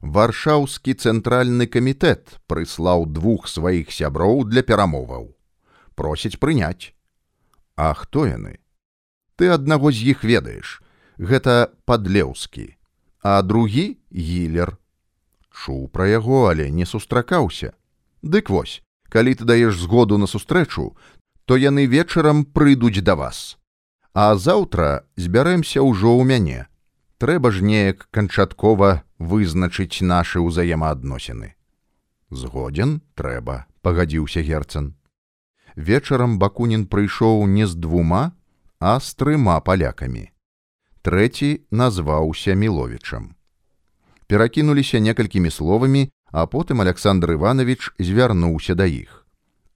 Варшаўскі 0.00 0.94
цэнтральны 0.94 1.66
камітэт 1.66 2.38
прыслаў 2.46 3.04
двух 3.10 3.48
сваіх 3.50 3.90
сяброў 3.90 4.46
для 4.46 4.62
перамоваў. 4.62 5.34
Просіць 5.94 6.38
прыняць. 6.38 6.94
А 7.76 7.92
хто 7.94 8.26
яны? 8.26 8.62
Ты 9.38 9.54
аднаго 9.54 9.94
з 9.94 10.02
іх 10.12 10.26
ведаеш. 10.26 10.82
Гэта 11.18 11.70
падлеўскі, 11.86 12.74
а 13.22 13.38
другі 13.42 14.02
гілер. 14.10 14.74
Чуў 15.54 15.86
пра 15.94 16.10
яго, 16.10 16.50
але 16.50 16.70
не 16.70 16.86
сустракаўся. 16.86 17.74
Дык 18.22 18.50
вось, 18.50 18.82
калі 19.08 19.34
ты 19.38 19.46
даеш 19.46 19.78
згоду 19.78 20.18
на 20.18 20.26
сустрэчу, 20.26 20.98
то 21.46 21.56
яны 21.56 21.86
вечарам 21.86 22.44
прыйдуць 22.44 23.02
да 23.02 23.14
вас. 23.14 23.58
А 24.14 24.34
заўтра 24.34 25.06
збярэмся 25.16 25.86
ўжо 25.86 26.18
ў 26.18 26.26
мяне. 26.26 26.66
трэба 27.18 27.50
ж 27.50 27.66
неяк 27.66 28.06
канчаткова 28.14 29.02
вызначыць 29.18 30.02
нашы 30.06 30.38
ўзаемаадносіны. 30.38 31.54
Згодзен 32.30 33.02
трэба, 33.18 33.66
пагадзіўся 33.82 34.42
герцан. 34.46 34.94
Вечарам 35.74 36.38
бакунін 36.38 36.86
прыйшоў 36.86 37.46
не 37.46 37.66
з 37.66 37.74
двума, 37.74 38.37
а 38.80 39.00
з 39.00 39.14
трыма 39.14 39.60
палякамі. 39.60 40.30
Трэці 41.02 41.66
назваўся 41.70 42.54
міловічам. 42.54 43.34
Перакінуліся 44.26 44.98
некалькімі 45.00 45.50
словамі, 45.50 46.10
а 46.30 46.46
потым 46.46 46.80
Александр 46.80 47.32
Іванович 47.32 47.92
звярнуўся 47.98 48.74
да 48.74 48.84
іх. 48.84 49.26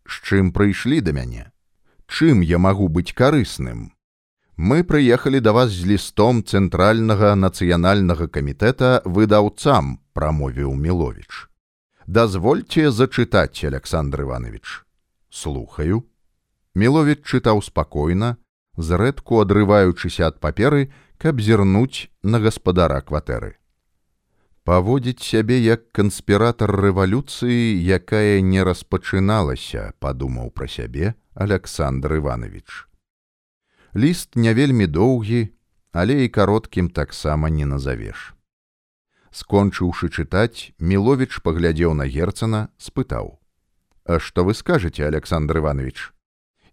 З 0.05 0.15
чым 0.23 0.53
прыйшлі 0.53 1.01
да 1.01 1.13
мяне? 1.13 1.51
Чым 2.07 2.43
я 2.43 2.59
магу 2.59 2.89
быць 2.89 3.17
карысным? 3.17 3.97
Мы 4.57 4.85
прыехалі 4.85 5.41
да 5.41 5.53
вас 5.53 5.73
з 5.73 5.89
лістом 5.89 6.45
цэнтральнага 6.45 7.35
нацыянальнага 7.35 8.29
камітэта 8.29 9.01
выдаўцам, 9.09 9.99
прамовіў 10.13 10.77
Міловіч. 10.77 11.49
Дазвольце 12.07 12.91
зачытаць, 12.91 13.65
Александр 13.65 14.29
Иванович. 14.29 14.85
Слухаю. 15.31 16.05
Міловіч 16.75 17.25
чытаў 17.25 17.63
спакойна, 17.63 18.37
зрэдку 18.77 19.41
адрываючыся 19.41 20.29
ад 20.29 20.41
паперы, 20.41 20.93
каб 21.19 21.41
зірнуць 21.41 22.09
на 22.23 22.41
гаспадара 22.41 23.01
кватэры. 23.01 23.57
Паводзіць 24.65 25.27
сябе 25.27 25.59
як 25.59 25.91
канспіратар 25.91 26.71
рэвалюцыі, 26.71 27.83
якая 27.83 28.41
не 28.41 28.63
распачыналася, 28.63 29.93
падумаў 29.99 30.55
пра 30.55 30.69
сябе 30.71 31.15
Александр 31.35 32.23
Иванович. 32.23 32.87
Ліст 33.95 34.37
не 34.37 34.55
вельмі 34.55 34.87
доўгі, 34.87 35.51
але 35.93 36.25
і 36.25 36.29
кароткім 36.29 36.89
таксама 36.89 37.51
не 37.51 37.67
назавеш. 37.67 38.35
Скончыўшы 39.33 40.09
чытаць, 40.09 40.73
Міловіч 40.79 41.41
паглядзеў 41.43 41.95
на 41.95 42.07
герцана, 42.07 42.69
спытаў: 42.79 43.41
«А 44.05 44.19
што 44.21 44.45
вы 44.45 44.55
скажаце, 44.55 45.05
Александр 45.09 45.59
Иванович? 45.59 46.13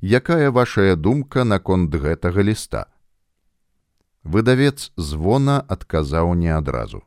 Якая 0.02 0.50
вашая 0.50 0.96
думка 0.96 1.44
наконт 1.44 1.92
гэтага 1.92 2.40
ліста? 2.40 2.88
Выдавец 4.24 4.96
звона 4.96 5.60
адказаў 5.68 6.40
не 6.40 6.48
адразу. 6.56 7.04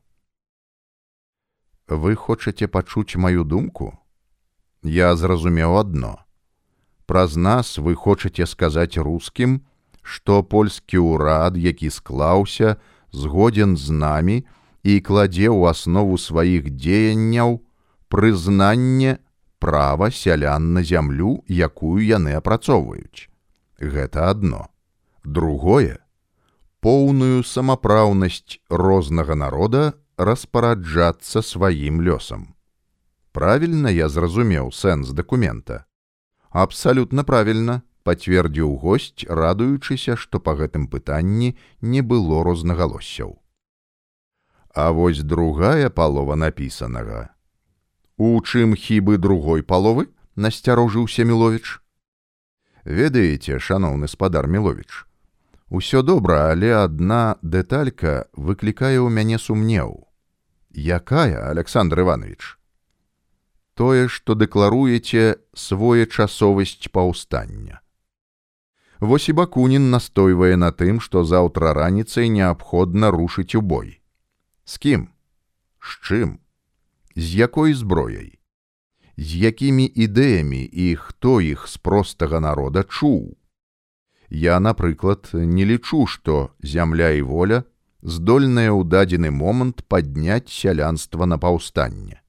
Вы 1.89 2.15
хочаце 2.21 2.69
пачуць 2.69 3.17
маю 3.17 3.49
думку? 3.49 3.97
Я 4.85 5.17
зразумеў 5.17 5.81
адно. 5.81 6.21
Праз 7.09 7.37
нас 7.37 7.79
вы 7.79 7.97
хочаце 7.97 8.45
сказаць 8.45 9.01
рускім, 9.01 9.65
што 10.03 10.43
польскі 10.43 11.01
ўрад, 11.01 11.57
які 11.57 11.89
склаўся, 11.89 12.77
згодзен 13.09 13.77
з 13.81 13.89
намі, 13.89 14.45
і 14.85 15.01
кладзе 15.01 15.49
ў 15.49 15.73
аснову 15.73 16.21
сваіх 16.21 16.69
дзеянняў 16.69 17.65
прызнанне 18.13 19.17
права 19.62 20.11
сялян 20.11 20.73
на 20.75 20.83
зямлю, 20.83 21.45
якую 21.47 22.02
яны 22.02 22.35
апрацоўваюць. 22.35 23.31
Гэта 23.78 24.31
адно. 24.35 24.66
Другое 25.23 26.02
поўную 26.83 27.45
самапраўнасць 27.47 28.59
рознага 28.69 29.38
народа 29.38 29.83
распараджацца 30.19 31.42
сваім 31.47 32.02
лёсам. 32.02 32.49
Правільна 33.33 33.92
я 33.95 34.09
зразумеў 34.11 34.73
сэнс 34.75 35.14
дакумента. 35.14 35.85
Абсалютна 36.50 37.23
правільна 37.25 37.83
пацвердзіў 38.02 38.75
госць, 38.83 39.25
радуючыся, 39.31 40.19
што 40.19 40.42
па 40.42 40.59
гэтым 40.59 40.90
пытанні 40.90 41.54
не 41.81 42.02
было 42.02 42.42
рознагалоссяў. 42.42 43.38
А 44.75 44.90
вось 44.90 45.23
другая 45.23 45.88
палова 45.88 46.35
напісанага. 46.35 47.31
У 48.16 48.40
чым 48.40 48.75
хібы 48.75 49.19
другой 49.19 49.62
паловы 49.62 50.09
насцярожыўся 50.37 51.25
міловіч. 51.25 51.81
Ведаеце, 52.85 53.59
шаноўны 53.59 54.09
спадар 54.09 54.48
міловіч, 54.48 55.07
Усё 55.72 56.03
добра, 56.03 56.53
але 56.53 56.68
адна 56.77 57.40
дэталька 57.40 58.29
выклікае 58.37 59.01
ў 59.01 59.09
мяне 59.09 59.38
сумнеў. 59.40 60.05
Якая, 60.77 61.48
Александр 61.48 62.05
Иванович? 62.05 62.61
Тое, 63.72 64.05
што 64.12 64.37
дэкларуеце 64.37 65.40
своечасовасць 65.57 66.92
паўстання. 66.92 67.81
Вось 69.01 69.33
і 69.33 69.37
бакунін 69.40 69.88
настойвае 69.88 70.61
на 70.61 70.68
тым, 70.77 71.01
што 71.01 71.25
заўтра 71.25 71.72
раніцай 71.72 72.29
неабходна 72.29 73.09
рушыць 73.09 73.57
у 73.57 73.64
бой. 73.64 74.05
З 74.68 74.77
кім? 74.77 75.09
З 75.81 75.90
чым? 76.05 76.37
З 77.16 77.35
якой 77.35 77.75
зброяй? 77.75 78.38
З 79.16 79.37
якімі 79.37 79.85
ідэямі 79.85 80.64
і 80.64 80.96
хто 80.96 81.40
іх 81.40 81.68
з 81.68 81.77
простага 81.77 82.40
народа 82.40 82.83
чуў? 82.88 83.37
Я, 84.31 84.61
напрыклад, 84.61 85.29
не 85.33 85.64
лічу, 85.68 86.07
што 86.07 86.57
зямля 86.62 87.11
і 87.12 87.22
воля 87.22 87.64
здольная 88.01 88.72
ў 88.72 88.88
дадзены 88.88 89.29
момант 89.29 89.85
падняць 89.85 90.48
сялянства 90.48 91.29
на 91.29 91.37
паўстанне. 91.37 92.25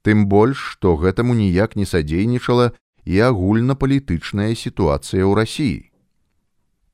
Тым 0.00 0.24
больш, 0.32 0.56
што 0.56 0.96
гэтаму 0.96 1.36
ніяк 1.36 1.76
не 1.76 1.84
садзейнічала 1.84 2.72
і 3.04 3.20
агульнапалітычная 3.20 4.56
сітуацыя 4.56 5.28
ў 5.28 5.36
рассіі. 5.36 5.92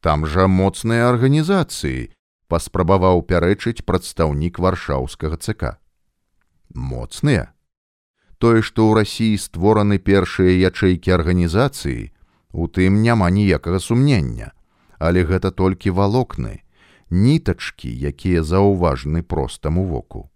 Там 0.03 0.27
жа 0.27 0.51
моцныя 0.51 1.07
арганізацыі, 1.15 2.11
паспрабаваў 2.51 3.23
пярэчыць 3.31 3.87
прадстаўнік 3.87 4.59
варшаўскага 4.59 5.39
ЦК. 5.39 5.79
Моцныя. 6.75 7.53
Тое, 8.39 8.61
што 8.61 8.85
ў 8.89 9.01
рассіі 9.01 9.37
створаны 9.41 9.99
першыя 9.99 10.53
ячэйкі 10.69 11.15
арганізацыі, 11.17 12.13
у 12.53 12.69
тым 12.69 13.01
няма 13.03 13.31
ніякага 13.31 13.81
сумнення, 13.81 14.53
але 14.99 15.25
гэта 15.25 15.51
толькі 15.51 15.95
валокны, 15.97 16.61
нітачкі, 17.11 17.89
якія 17.89 18.43
заўважны 18.43 19.23
простаму 19.23 19.87
воку. 19.87 20.29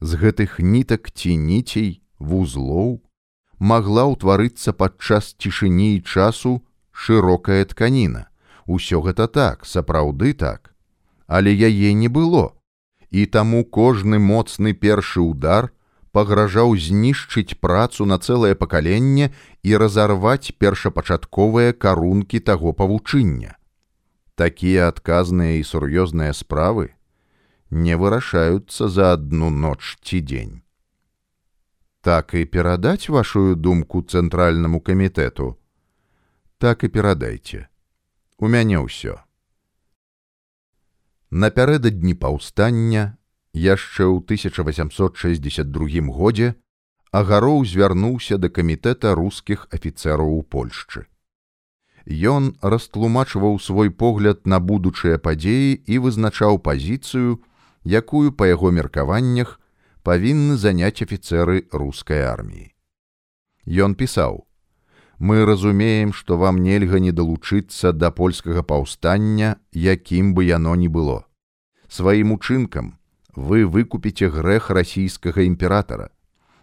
З 0.00 0.14
гэтых 0.22 0.60
нітак 0.60 1.10
ці 1.10 1.36
ніцей, 1.36 2.02
вузлоў 2.18 3.02
магла 3.58 4.06
ўтварыцца 4.12 4.72
падчас 4.72 5.34
цішыні 5.40 5.96
і 5.96 6.04
часу 6.04 6.62
шырокая 6.92 7.64
тканіна. 7.64 8.28
Усё 8.66 9.00
гэта 9.02 9.26
так, 9.26 9.64
сапраўды 9.64 10.34
так 10.34 10.76
але 11.26 11.52
яе 11.52 11.92
не 11.94 12.08
было. 12.08 12.55
І 13.16 13.24
таму 13.34 13.64
кожны 13.64 14.18
моцны 14.20 14.74
першы 14.76 15.22
ўдар 15.24 15.70
пагражаў 16.16 16.74
знішчыць 16.86 17.56
працу 17.64 18.04
на 18.10 18.18
цэлае 18.20 18.52
пакаленне 18.60 19.28
і 19.64 19.80
разарваць 19.82 20.52
першапачатковыя 20.64 21.72
карункі 21.72 22.40
таго 22.50 22.72
павучыння. 22.76 23.56
Такія 24.36 24.92
адказныя 24.92 25.56
і 25.56 25.64
сур'ёзныя 25.64 26.36
справы 26.36 26.92
не 27.70 27.96
вырашаюцца 27.96 28.88
за 28.92 29.12
адну 29.16 29.48
ноч 29.50 29.96
ці 30.04 30.20
дзень. 30.20 30.56
Так 32.04 32.36
і 32.36 32.44
перадаць 32.44 33.08
вашу 33.08 33.56
думку 33.56 34.04
цэнтральнаму 34.04 34.80
камітэту, 34.80 35.56
так 36.58 36.84
і 36.84 36.92
перадайце. 36.92 37.64
У 38.36 38.52
мяне 38.52 38.76
ўсё. 38.76 39.25
Напярэдадні 41.30 42.14
паўстання 42.14 43.18
яшчэ 43.52 44.06
ў 44.06 44.22
1862 44.22 46.06
годзе 46.14 46.54
агароў 47.10 47.66
звярнуўся 47.66 48.38
да 48.38 48.48
камітэта 48.48 49.14
рускіх 49.18 49.66
афіцэраў 49.74 50.38
у 50.38 50.42
Польшчы. 50.46 51.10
Ён 52.06 52.54
растлумачваў 52.62 53.58
свой 53.58 53.90
погляд 53.90 54.46
на 54.46 54.62
будучыя 54.62 55.18
падзеі 55.18 55.74
і 55.74 55.98
вызначаў 55.98 56.62
пазіцыю, 56.62 57.42
якую 57.82 58.30
па 58.30 58.46
яго 58.46 58.70
меркаваннях 58.70 59.58
павінны 60.06 60.54
заняць 60.54 61.02
афіцэры 61.02 61.66
рускай 61.74 62.22
арміі. 62.22 62.70
Ён 63.66 63.98
пісаў: 63.98 64.45
мы 65.18 65.44
разумеем, 65.44 66.12
што 66.12 66.36
вам 66.36 66.62
нельга 66.62 66.98
не 67.00 67.12
далучыцца 67.12 67.92
да 67.92 68.10
польскага 68.10 68.62
паўстання, 68.62 69.56
якім 69.72 70.34
бы 70.34 70.44
яно 70.44 70.76
ні 70.76 70.88
было. 70.88 71.24
Сваім 71.88 72.32
учынкам 72.32 72.98
вы 73.34 73.64
выкупіце 73.64 74.28
грэх 74.28 74.70
расійскага 74.70 75.46
імператара. 75.46 76.10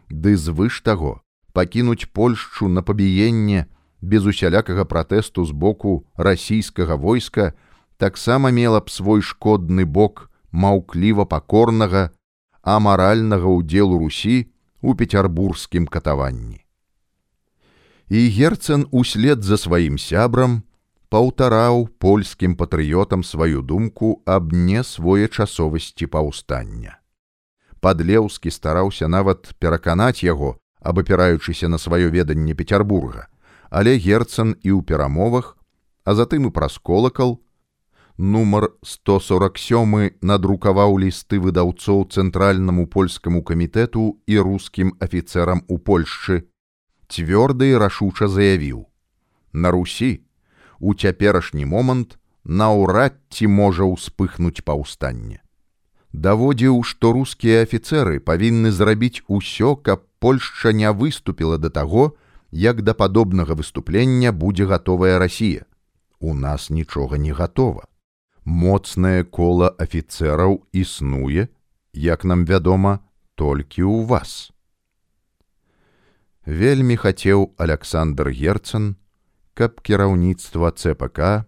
Ды 0.10 0.38
звыш 0.38 0.82
таго, 0.82 1.22
пакінуць 1.54 2.10
Польшчу 2.14 2.68
на 2.68 2.82
пабіенне 2.82 3.68
без 4.02 4.26
усялякага 4.26 4.86
пратэсту 4.86 5.46
з 5.46 5.52
боку 5.52 6.06
расійскага 6.16 6.96
войска 6.96 7.54
таксама 7.98 8.52
мела 8.52 8.82
б 8.82 8.90
свой 8.90 9.22
шкодны 9.22 9.86
бок 9.86 10.30
маўкліва 10.52 11.26
пакорнага, 11.26 12.12
амаральнага 12.62 13.48
ўдзелу 13.48 13.98
Русі 13.98 14.52
у 14.82 14.94
пецярбургскім 14.94 15.88
катаванні 15.88 16.63
і 18.10 18.30
герцан 18.30 18.88
услед 18.92 19.44
за 19.44 19.58
сваім 19.58 19.98
сябрам 19.98 20.64
паўтараў 21.14 21.88
польскім 22.02 22.56
патрыётам 22.58 23.24
сваю 23.24 23.62
думку 23.62 24.22
аб 24.26 24.54
несвоечасовасці 24.54 26.10
паўстання. 26.10 26.98
Падлеўскі 27.80 28.50
стараўся 28.50 29.08
нават 29.08 29.54
пераканаць 29.60 30.24
яго, 30.24 30.58
абапіраючыся 30.80 31.68
на 31.68 31.78
сваё 31.78 32.10
веданне 32.10 32.56
Петербурга, 32.56 33.28
але 33.70 33.98
герцан 33.98 34.56
і 34.64 34.72
ў 34.74 34.82
перамовах, 34.82 35.58
а 36.04 36.16
затым 36.16 36.48
і 36.48 36.52
праз 36.52 36.78
колакал, 36.78 37.44
нумар 38.18 38.70
147 38.82 40.18
надрукаваў 40.22 40.98
лісты 40.98 41.40
выдаўцоў 41.40 42.08
цэнтральнаму 42.10 42.88
польскаму 42.88 43.44
камітэту 43.44 44.18
і 44.28 44.40
рускім 44.40 44.94
афіцэрам 45.00 45.64
у 45.68 45.78
Польшчы, 45.78 46.46
цвёрда 47.14 47.70
і 47.70 47.78
рашуча 47.78 48.28
заявіў: 48.28 48.88
На 49.54 49.72
Русі 49.72 50.26
у 50.80 50.96
цяперашні 50.98 51.66
момант 51.66 52.18
наўрад 52.44 53.22
ці 53.30 53.48
можа 53.48 53.86
ўспыхнуць 53.86 54.66
паўстанне. 54.66 55.40
Даводзіў, 56.14 56.82
што 56.82 57.14
рускія 57.14 57.62
афіцэры 57.62 58.20
павінны 58.20 58.72
зрабіць 58.72 59.22
усё, 59.28 59.76
каб 59.78 60.04
Польшча 60.20 60.72
не 60.72 60.90
выступіла 60.92 61.58
да 61.58 61.70
таго, 61.70 62.18
як 62.52 62.82
да 62.82 62.94
падобнага 62.94 63.54
выступлення 63.54 64.32
будзе 64.32 64.66
гатовая 64.66 65.20
Расія. 65.20 65.66
У 66.20 66.34
нас 66.34 66.70
нічога 66.70 67.18
не 67.18 67.34
гатова 67.34 67.84
моцнае 68.46 69.24
кола 69.24 69.72
афіцэраў 69.80 70.64
існуе, 70.74 71.48
як 71.94 72.24
нам 72.24 72.46
вядома, 72.46 73.00
толькі 73.36 73.84
ў 73.84 74.06
вас. 74.06 74.52
Вельмі 76.46 76.98
хацеў 77.00 77.56
Александр 77.58 78.28
Герцан, 78.28 78.96
каб 79.56 79.80
кіраўніцтва 79.80 80.76
ЦПК 80.76 81.48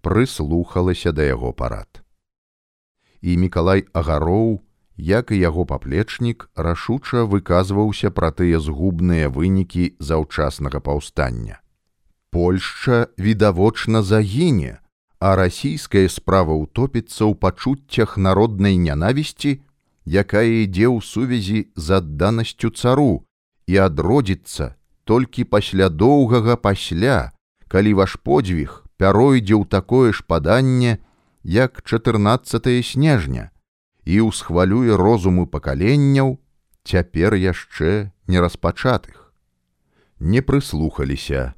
прыслухалася 0.00 1.12
да 1.12 1.28
яго 1.28 1.52
парад. 1.52 2.00
І 3.20 3.36
Миколай 3.36 3.84
Агароў, 3.92 4.64
як 4.96 5.30
і 5.30 5.36
яго 5.36 5.66
паплечнік, 5.68 6.48
рашуча 6.56 7.28
выказваўся 7.28 8.08
пра 8.08 8.32
тыя 8.32 8.64
згубныя 8.64 9.28
вынікі 9.28 9.92
заўчаснага 10.00 10.80
паўстання. 10.80 11.60
Польшча 12.32 13.12
відавочна 13.18 14.02
загіне, 14.02 14.80
а 15.20 15.36
расійская 15.36 16.08
справа 16.08 16.56
ўтопіцца 16.56 17.28
ў 17.28 17.36
пачуццях 17.36 18.16
народнай 18.16 18.80
нянавісці, 18.80 19.60
якая 20.08 20.64
ідзе 20.64 20.88
ў 20.88 21.04
сувязі 21.04 21.68
з 21.76 22.00
адданасцю 22.00 22.72
цару 22.72 23.28
і 23.70 23.76
адродзіцца 23.86 24.74
толькі 25.10 25.46
пасля 25.54 25.88
доўгага 26.02 26.56
пасля, 26.66 27.18
калі 27.68 27.94
ваш 28.00 28.16
подзвіг 28.28 28.74
пяройдзе 28.98 29.54
ў 29.56 29.64
такое 29.76 30.10
ж 30.16 30.26
паданне, 30.26 30.98
як 31.42 31.82
14 31.84 32.68
снежня 32.86 33.50
і 34.04 34.26
ўсхвалюе 34.26 34.98
розуму 34.98 35.46
пакаленняў 35.46 36.36
цяпер 36.84 37.38
яшчэ 37.38 38.10
не 38.26 38.38
распачатых. 38.42 39.30
Не 40.18 40.42
прыслухаліся, 40.42 41.54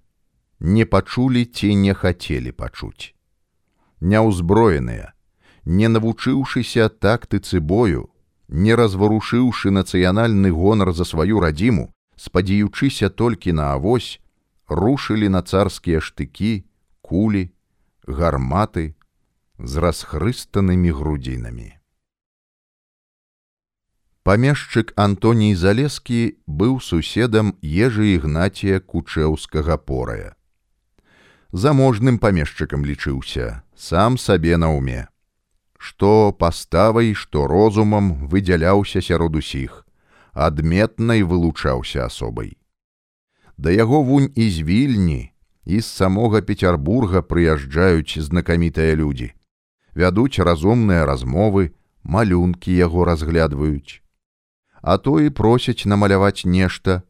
не 0.61 0.85
пачулі 0.87 1.45
ці 1.45 1.75
не 1.75 1.95
хацелі 1.95 2.53
пачуць 2.53 3.15
няўзброеныя, 4.03 5.15
не 5.65 5.89
навучыўшыся 5.89 6.89
тактыцы 6.91 7.61
бою, 7.61 8.11
не 8.49 8.75
разварушыўшы 8.75 9.71
нацыянальны 9.71 10.51
гонар 10.51 10.93
за 10.93 11.05
сваю 11.05 11.41
радзіму, 11.41 11.92
спадзеючыся 12.17 13.09
толькі 13.09 13.53
на 13.53 13.73
авось, 13.77 14.21
рушылі 14.69 15.29
на 15.29 15.43
царскія 15.43 16.01
штыкі, 16.01 16.65
кулі, 17.03 17.51
гарматы 18.07 18.95
з 19.59 19.77
расхрыстанымі 19.77 20.91
грудзінамі. 20.91 21.71
Памешчык 24.23 24.93
Антоній 24.95 25.55
Залескі 25.59 26.39
быў 26.47 26.79
суседам 26.79 27.59
ежы 27.61 28.15
ігнація 28.15 28.79
кучэўскага 28.79 29.77
порая 29.83 30.39
заможным 31.53 32.19
памешчыкам 32.19 32.85
лічыўся 32.89 33.63
сам 33.77 34.17
сабе 34.17 34.57
на 34.57 34.73
уме 34.73 35.07
што 35.77 36.33
паставай 36.33 37.13
што 37.23 37.47
розумам 37.47 38.13
выдзяляўся 38.33 39.03
сярод 39.05 39.37
усіх 39.37 39.85
адметнай 40.33 41.23
вылучаўся 41.23 42.07
асобай. 42.07 42.57
Да 43.57 43.71
яго 43.71 44.03
вунь 44.03 44.33
і 44.35 44.51
з 44.51 44.63
вільні 44.63 45.33
і 45.65 45.81
з 45.81 45.87
самога 45.87 46.43
петербурга 46.43 47.23
прыязджаюць 47.23 48.19
знакамітыя 48.19 48.97
людзі. 48.97 49.33
Вядуць 49.95 50.41
разумныя 50.41 51.05
размовы 51.07 51.73
малюнкі 52.03 52.73
яго 52.75 53.05
разглядваюць. 53.05 54.03
А 54.83 54.99
то 54.99 55.21
і 55.21 55.31
просяць 55.31 55.87
намаляваць 55.87 56.45
нешта 56.45 57.03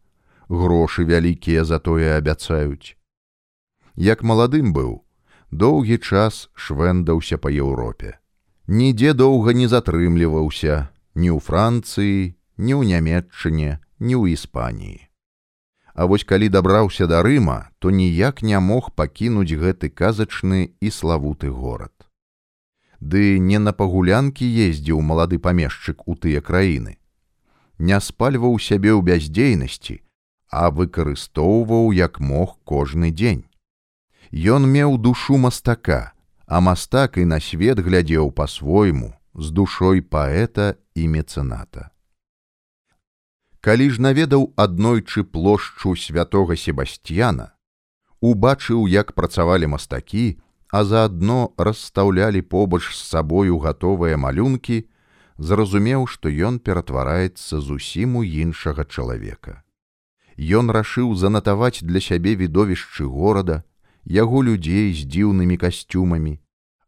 грошы 0.48 1.04
вялікія 1.08 1.64
затое 1.64 2.18
абяцаюць. 2.18 2.98
Як 3.96 4.22
маладым 4.22 4.72
быў, 4.76 5.00
доўгі 5.50 5.96
час 5.98 6.50
швэндаўся 6.54 7.38
па 7.38 7.48
Еўропе. 7.48 8.18
Нідзе 8.66 9.12
доўга 9.14 9.52
не 9.52 9.68
затрымліваўся 9.68 10.88
ні 11.14 11.30
ў 11.32 11.40
Францыі, 11.40 12.36
ні 12.56 12.74
ў 12.74 12.82
нямметчыне, 12.88 13.80
ні 14.00 14.14
ў 14.16 14.36
Іспаніі. 14.36 15.08
А 15.94 16.04
вось 16.08 16.24
калі 16.24 16.48
дабраўся 16.48 17.06
да 17.06 17.22
рыма, 17.22 17.68
то 17.78 17.90
ніяк 17.90 18.42
не 18.42 18.58
мог 18.60 18.92
пакінуць 18.96 19.52
гэты 19.52 19.92
казачны 19.92 20.72
і 20.80 20.88
славуты 20.90 21.52
горад. 21.52 21.92
Ды 23.00 23.38
не 23.38 23.58
на 23.58 23.72
пагулянкі 23.72 24.46
ездзіў 24.46 25.02
малады 25.02 25.38
памешчык 25.38 26.06
у 26.06 26.14
тыя 26.14 26.40
краіны. 26.40 26.96
Не 27.78 27.98
спальваў 28.00 28.56
сябе 28.62 28.94
ў 28.94 29.02
бяздзейнасці, 29.02 30.00
а 30.48 30.70
выкарыстоўваў 30.70 31.92
як 31.92 32.20
мог 32.20 32.56
кожны 32.64 33.10
дзень. 33.10 33.44
Ён 34.32 34.68
меў 34.68 34.96
душу 34.96 35.36
мастака, 35.36 36.12
а 36.46 36.60
мастак 36.60 37.18
і 37.18 37.24
на 37.24 37.40
свет 37.40 37.80
глядзеў 37.80 38.30
па-свойму 38.32 39.12
з 39.34 39.50
душой 39.50 40.00
паэта 40.00 40.76
і 40.94 41.08
мецэната. 41.08 41.90
Калі 43.62 43.84
ж 43.94 44.02
наведаў 44.02 44.48
аднойчы 44.58 45.22
плошчу 45.22 45.94
святого 45.94 46.56
Себасцьяна, 46.58 47.54
убачыў, 48.18 48.88
як 48.90 49.12
працавалі 49.14 49.70
мастакі, 49.74 50.42
а 50.74 50.82
заадно 50.82 51.54
расстаўлялі 51.56 52.42
побач 52.42 52.82
з 52.90 52.98
сабою 53.06 53.58
гатовыя 53.62 54.18
малюнкі, 54.18 54.82
зразумеў, 55.38 56.08
што 56.10 56.26
ён 56.26 56.58
ператвараецца 56.58 57.60
зусім 57.60 58.16
у 58.18 58.22
іншага 58.26 58.82
чалавека. 58.82 59.62
Ён 60.34 60.74
рашыў 60.74 61.14
занатаваць 61.14 61.86
для 61.86 62.02
сябе 62.02 62.34
відовішчы 62.34 63.06
горада, 63.06 63.62
яго 64.02 64.42
людзей 64.42 64.90
з 64.90 65.06
дзіўнымі 65.06 65.60
касцюмамі, 65.62 66.34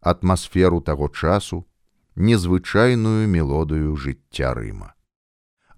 атмасферу 0.00 0.80
таго 0.80 1.06
часу, 1.06 1.62
незвычайную 2.16 3.30
мелодыю 3.30 3.94
жыцця 3.94 4.54
рыма. 4.58 4.98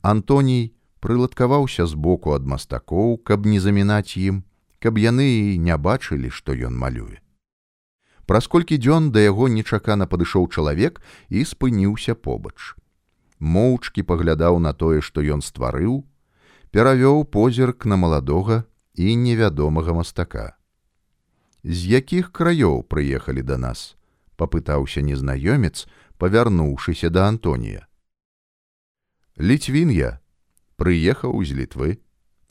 Антоній 0.00 0.75
прыладкаваўся 1.00 1.86
збоку 1.86 2.34
ад 2.36 2.46
мастакоў, 2.46 3.18
каб 3.18 3.46
не 3.46 3.60
замінаць 3.60 4.16
ім, 4.16 4.42
каб 4.78 4.98
яны 4.98 5.26
і 5.26 5.58
не 5.58 5.76
бачылі, 5.76 6.30
што 6.30 6.52
ён 6.52 6.76
малюе. 6.76 7.20
Праз 8.26 8.50
колькі 8.50 8.76
дзён 8.76 9.12
да 9.14 9.22
яго 9.22 9.48
нечакана 9.48 10.06
падышоў 10.10 10.50
чалавек 10.50 11.00
і 11.28 11.44
спыніўся 11.44 12.14
побач. 12.14 12.74
Моўчкі 13.38 14.02
паглядаў 14.02 14.58
на 14.58 14.72
тое, 14.72 15.00
што 15.00 15.22
ён 15.22 15.42
стварыў, 15.42 16.02
перавёў 16.70 17.24
позірк 17.24 17.86
на 17.86 17.96
маладога 17.96 18.64
і 18.96 19.14
невядомага 19.16 19.92
мастака 19.92 20.56
з 21.66 21.98
якіх 21.98 22.30
краёў 22.30 22.82
прыехалі 22.86 23.42
да 23.42 23.56
нас 23.58 23.96
папытаўся 24.38 25.02
незнаёмец 25.02 25.88
павярнуўшыся 26.22 27.10
да 27.10 27.26
антонія 27.26 27.86
ліцвін 29.50 29.90
я 29.90 30.10
прыехаў 30.76 31.42
з 31.44 31.56
літвы 31.56 31.90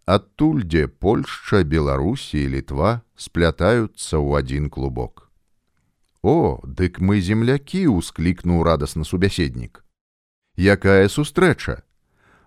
адтуль 0.05 0.65
дзе 0.65 0.87
польшча 0.87 1.63
беларусі 1.63 2.41
і 2.41 2.51
літва 2.57 3.01
сплятаюцца 3.15 4.21
ў 4.21 4.29
адзін 4.41 4.69
клубок. 4.69 5.29
О 6.21 6.61
дык 6.65 7.01
мы 7.01 7.21
землякі 7.21 7.87
ўсклікнуў 7.89 8.65
радасна 8.65 9.03
субяседнік 9.05 9.85
якая 10.57 11.07
сустрэча! 11.07 11.83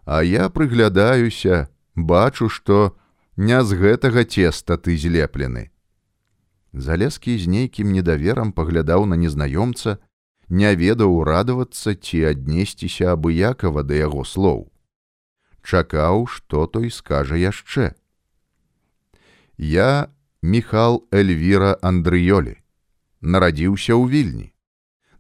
А 0.05 0.23
я 0.25 0.49
прыглядаюся 0.49 1.69
бачу 1.95 2.49
што 2.49 2.97
не 3.37 3.63
з 3.63 3.77
гэтага 3.77 4.25
цеста 4.25 4.79
ты 4.79 4.97
злеплены 4.97 5.71
Залескі 6.73 7.37
з 7.39 7.49
нейкім 7.49 7.93
недаверам 7.93 8.53
паглядаў 8.53 9.05
на 9.05 9.17
незнаёмца, 9.17 9.99
не 10.49 10.75
ведаў 10.77 11.25
радавацца 11.25 11.95
ці 11.97 12.25
аднесціся 12.33 13.13
абыякава 13.13 13.83
да 13.83 13.95
яго 13.95 14.25
слоў. 14.25 14.69
Чакаў, 15.69 16.25
што 16.33 16.65
той 16.67 16.89
скажа 16.89 17.37
яшчэ. 17.37 17.93
Я 19.59 20.09
Михал 20.41 21.05
Эльвіра 21.13 21.77
Андрыёлі, 21.83 22.57
нарадзіўся 23.21 23.93
ў 23.93 24.09
вільні. 24.09 24.49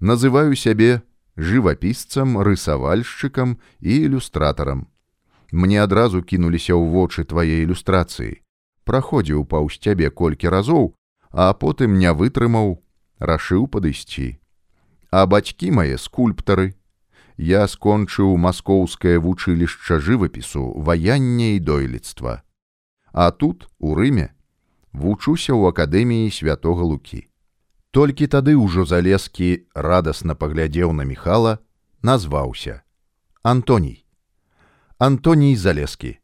Называю 0.00 0.56
сябе 0.56 1.02
жывапісцам, 1.36 2.40
рысавальшчыкам 2.40 3.58
і 3.80 3.92
ілюстратарам. 4.08 4.88
Мне 5.52 5.84
адразу 5.84 6.22
кінуліся 6.22 6.72
ў 6.72 6.96
вочы 6.96 7.28
твае 7.28 7.68
ілюстрацыі. 7.68 8.40
Праходзіў 8.88 9.44
паўз 9.44 9.76
цябе 9.84 10.08
колькі 10.08 10.48
разоў, 10.48 10.94
а 11.28 11.52
потым 11.52 12.00
не 12.00 12.08
вытрымаў, 12.08 12.80
рашыў 13.20 13.68
падысці. 13.68 14.40
А 15.12 15.26
бацькі 15.28 15.76
мае 15.76 16.00
скульптары. 16.00 16.77
Я 17.38 17.68
скончыў 17.70 18.34
маскоўскае 18.34 19.18
вучылішча 19.22 20.02
жывапісу, 20.02 20.74
ваяння 20.82 21.54
і 21.54 21.60
дойлідства. 21.62 22.42
А 23.12 23.30
тут, 23.30 23.70
у 23.78 23.94
рыме, 23.94 24.34
вучуся 24.92 25.54
ў 25.54 25.70
акадэміі 25.70 26.34
святого 26.34 26.82
лукі. 26.82 27.30
Толькі 27.94 28.26
тады 28.26 28.58
ўжо 28.58 28.82
залескі 28.84 29.70
радасна 29.72 30.34
паглядзеў 30.34 30.90
на 30.92 31.06
міхала, 31.06 31.62
назваўся: 32.02 32.82
Антоній. 33.42 34.04
Антоній 34.98 35.56
залескі. 35.56 36.18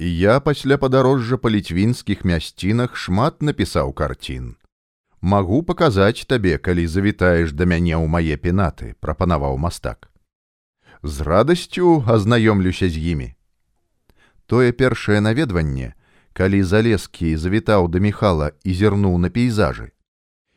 Я 0.00 0.40
пасля 0.40 0.80
падарожжа 0.80 1.36
па 1.36 1.52
ліцвінскіх 1.52 2.24
мясцінах 2.24 2.96
шмат 2.96 3.44
напісаў 3.44 3.92
карцін. 3.92 4.56
Магу 5.20 5.62
паказаць 5.62 6.24
табе, 6.24 6.56
калі 6.56 6.86
завітаеш 6.88 7.52
да 7.52 7.68
мяне 7.68 7.92
ў 7.92 8.08
мае 8.08 8.36
пенаты, 8.40 8.96
прапанаваў 9.04 9.60
мастак. 9.60 10.08
З 11.02 11.20
радасцю 11.28 12.00
азнаёмлюся 12.08 12.88
з 12.88 12.96
імі. 12.96 13.28
Тое 14.46 14.72
першае 14.72 15.20
наведванне, 15.20 15.92
калі 16.32 16.62
залескі 16.64 17.36
завітаў 17.36 17.88
да 17.92 18.00
міхала 18.00 18.52
і 18.64 18.72
зірнуў 18.72 19.18
на 19.20 19.28
пейзажы. 19.28 19.92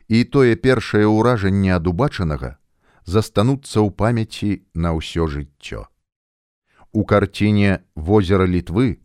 І 0.08 0.24
тое 0.24 0.56
першае 0.56 1.08
ўражанне 1.12 1.76
ад 1.76 1.88
убачанага 1.88 2.56
застануцца 3.04 3.84
ў 3.84 3.92
памяці 3.92 4.64
на 4.76 4.96
ўсё 4.96 5.28
жыццё. 5.28 5.92
У 6.94 7.04
карціне 7.04 7.84
возера 7.96 8.48
літвы 8.48 9.04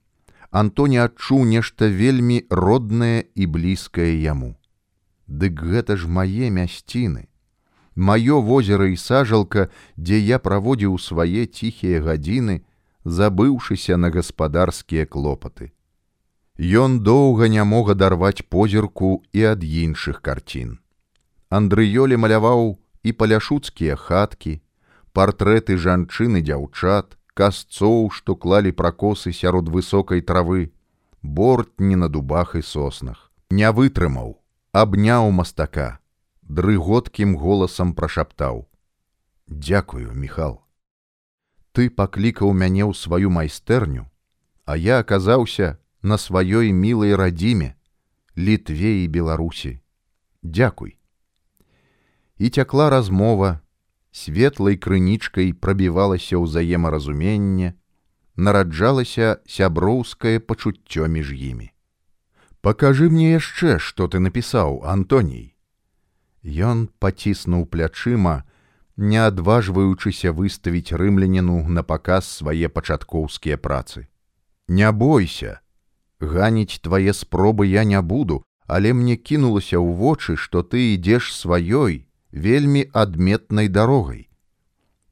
Антоні 0.51 1.03
адчуў 1.03 1.45
нешта 1.45 1.91
вельмі 1.91 2.47
роднае 2.49 3.27
і 3.35 3.47
блізкае 3.47 4.15
яму. 4.23 4.58
Дык 5.29 5.61
гэта 5.61 5.97
ж 5.97 6.09
мае 6.09 6.49
мясціны. 6.51 7.29
Маё 7.95 8.41
возера 8.41 8.89
і 8.89 8.97
сажалка, 8.97 9.69
дзе 9.97 10.19
я 10.19 10.39
праводзіў 10.39 10.99
свае 10.99 11.47
ціхія 11.47 12.01
гадзіны, 12.01 12.65
забыўшыся 13.05 13.97
на 13.97 14.11
гаспадарскія 14.11 15.05
клопаты. 15.05 15.73
Ён 16.59 17.01
доўга 17.01 17.49
не 17.49 17.63
мог 17.63 17.91
адарваць 17.91 18.43
позірку 18.49 19.23
і 19.33 19.45
ад 19.53 19.63
іншых 19.63 20.23
карцін. 20.23 20.79
Андрыёлі 21.51 22.17
маляваў 22.17 22.79
і 23.05 23.13
паляшуцкія 23.13 23.97
хаткі, 23.97 24.59
партрэты 25.13 25.77
жанчыны 25.77 26.43
дзяўчат, 26.43 27.15
касцоў, 27.35 28.11
што 28.11 28.35
клалі 28.35 28.73
пракосы 28.73 29.33
сярод 29.33 29.69
высокай 29.69 30.21
травы, 30.21 30.73
бортні 31.23 31.97
на 31.97 32.09
дубах 32.09 32.55
і 32.55 32.63
соснах. 32.63 33.31
Не 33.51 33.71
вытрымаў, 33.71 34.37
абняў 34.73 35.31
мастака, 35.33 35.99
дрыготкім 36.43 37.37
голасам 37.37 37.95
прашаптаў: 37.95 38.69
«Дякую, 39.49 40.13
Михал. 40.13 40.65
Ты 41.73 41.91
паклікаў 41.91 42.53
мяне 42.53 42.85
ў 42.85 42.93
сваю 42.93 43.31
майстэрню, 43.31 44.11
а 44.65 44.77
я 44.77 44.99
аказаўся, 44.99 45.79
на 46.03 46.17
сваёй 46.17 46.71
мілай 46.73 47.15
радзіме, 47.17 47.75
літве 48.37 49.05
і 49.05 49.09
беларусі. 49.09 49.81
Дякуй. 50.43 50.99
І 52.39 52.51
цякла 52.51 52.91
размова, 52.91 53.61
светлай 54.13 54.77
крынічкай 54.77 55.53
прабівалася 55.53 56.39
ўзаемаразуменне, 56.39 57.75
нараджалася 58.37 59.43
сяброўскае 59.47 60.39
пачуццё 60.39 61.09
між 61.09 61.35
імі. 61.35 61.73
Пакажы 62.69 63.09
мне 63.09 63.29
яшчэ, 63.33 63.79
што 63.81 64.07
ты 64.13 64.19
напісаў, 64.21 64.83
Антоній. 64.85 65.55
Ён 66.45 66.81
паціснуў 67.01 67.63
плячыма, 67.65 68.45
не 68.99 69.17
адважваючыся 69.17 70.33
выставіць 70.37 70.93
рымляніну 70.93 71.63
на 71.77 71.83
паказ 71.83 72.29
свае 72.29 72.69
пачаткоўскія 72.69 73.57
працы. 73.57 74.05
Не 74.69 74.91
бойся, 74.93 75.53
ганіць 76.21 76.85
твае 76.85 77.15
спробы 77.17 77.65
я 77.69 77.85
не 77.85 78.03
буду, 78.03 78.45
але 78.67 78.93
мне 78.93 79.17
кінулася 79.17 79.81
ў 79.81 79.97
вочы, 79.97 80.37
што 80.37 80.61
ты 80.61 80.93
ідзеш 80.93 81.33
сваёй 81.33 82.05
вельмі 82.33 82.85
адметнай 82.93 83.73
дарогай. 83.73 84.29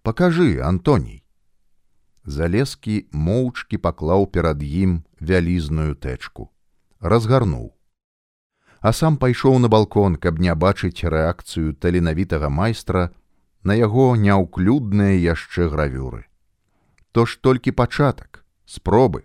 Пакажы, 0.03 0.61
Антоній. 0.61 1.25
Залескі 2.29 2.99
моўчкі 3.13 3.81
паклаў 3.81 4.29
перад 4.29 4.61
ім 4.61 5.01
вялізную 5.25 5.97
тэчку, 5.97 6.51
разгарнуў. 7.09 7.73
А 8.81 8.93
сам 8.93 9.17
пайшоў 9.17 9.59
на 9.59 9.69
балкон, 9.69 10.17
каб 10.17 10.39
не 10.39 10.55
бачыць 10.55 11.03
рэакцыю 11.03 11.75
таленавітага 11.75 12.49
майстра 12.49 13.11
на 13.63 13.75
яго 13.75 14.15
няўклюдныя 14.17 15.17
яшчэ 15.19 15.69
гравюры. 15.69 16.27
То 17.13 17.27
ж 17.27 17.39
толькі 17.41 17.73
пачатак, 17.73 18.45
спробы. 18.67 19.25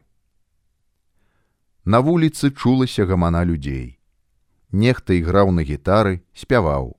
На 1.85 1.99
вуліцы 1.99 2.51
чулася 2.51 3.05
гамана 3.05 3.43
людзей. 3.45 3.99
Нехта 4.71 5.13
іграў 5.13 5.51
на 5.51 5.61
гітары, 5.67 6.21
спяваў. 6.33 6.95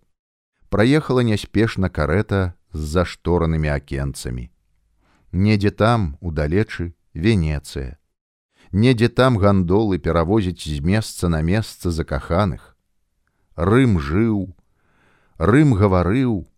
Праехала 0.69 1.23
няспешна 1.23 1.89
карета 1.89 2.55
з 2.73 2.81
зашторанымі 2.95 3.73
акенцамі. 3.73 4.51
Недзе 5.33 5.71
там, 5.71 6.19
удалечы, 6.21 6.93
Венецыя. 7.15 8.02
Недзе 8.73 9.09
там 9.09 9.37
гандолы 9.37 9.99
перавозяць 9.99 10.65
з 10.65 10.81
месца 10.81 11.29
на 11.29 11.43
месца 11.43 11.91
закаханых. 11.91 12.77
Рым 13.57 14.01
жыў, 14.01 14.57
Рым 15.37 15.75
гаварыў, 15.77 16.49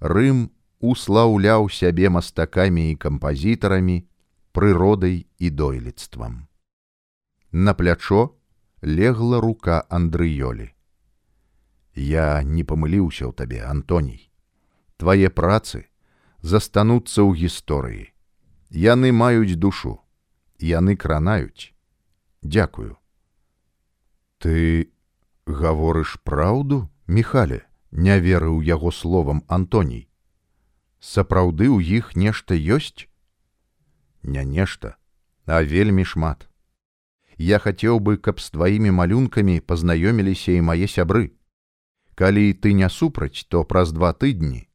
Рым 0.00 0.50
услаўляў 0.80 1.68
сябе 1.68 2.08
мастакамі 2.08 2.90
і 2.92 2.96
кампазітарамі, 2.96 4.08
прыродай 4.52 5.26
і 5.38 5.50
дойлідствам. 5.50 6.48
На 7.52 7.74
плячо 7.74 8.36
легла 8.80 9.40
рука 9.40 9.84
Андрыёлі. 9.88 10.72
Я 11.94 12.42
не 12.42 12.64
памыліўся 12.64 13.28
ў 13.28 13.32
табе, 13.36 13.60
Антоній. 13.64 14.32
Твае 14.96 15.28
працы 15.28 15.92
застануцца 16.40 17.20
ў 17.20 17.36
гісторыі. 17.36 18.12
Яны 18.70 19.12
маюць 19.12 19.60
душу, 19.60 20.03
яны 20.58 20.96
кранаюць. 20.96 21.72
Дякую. 22.42 22.96
Ты 24.38 24.92
гаворыш 25.46 26.18
праўду, 26.24 26.90
Михале, 27.06 27.62
не 27.90 28.18
верыў 28.20 28.60
яго 28.62 28.90
словам 28.90 29.44
Антоній. 29.48 30.08
Сапраўды 31.00 31.68
ў 31.68 31.84
іх 32.00 32.16
нешта 32.16 32.54
ёсць? 32.54 33.08
Не 34.22 34.44
нешта, 34.44 34.96
а 35.44 35.62
вельмі 35.62 36.04
шмат 36.04 36.48
я 37.38 37.58
хацеў 37.58 38.00
бы, 38.00 38.16
каб 38.16 38.40
з 38.40 38.50
тваімі 38.50 38.90
малюнкамі 38.90 39.60
пазнаёміліся 39.60 40.52
і 40.52 40.60
мае 40.60 40.86
сябры. 40.86 41.34
Калі 42.14 42.52
ты 42.54 42.72
не 42.72 42.88
супраць, 42.88 43.46
то 43.48 43.64
праз 43.64 43.92
два 43.92 44.12
тыдні, 44.12 44.68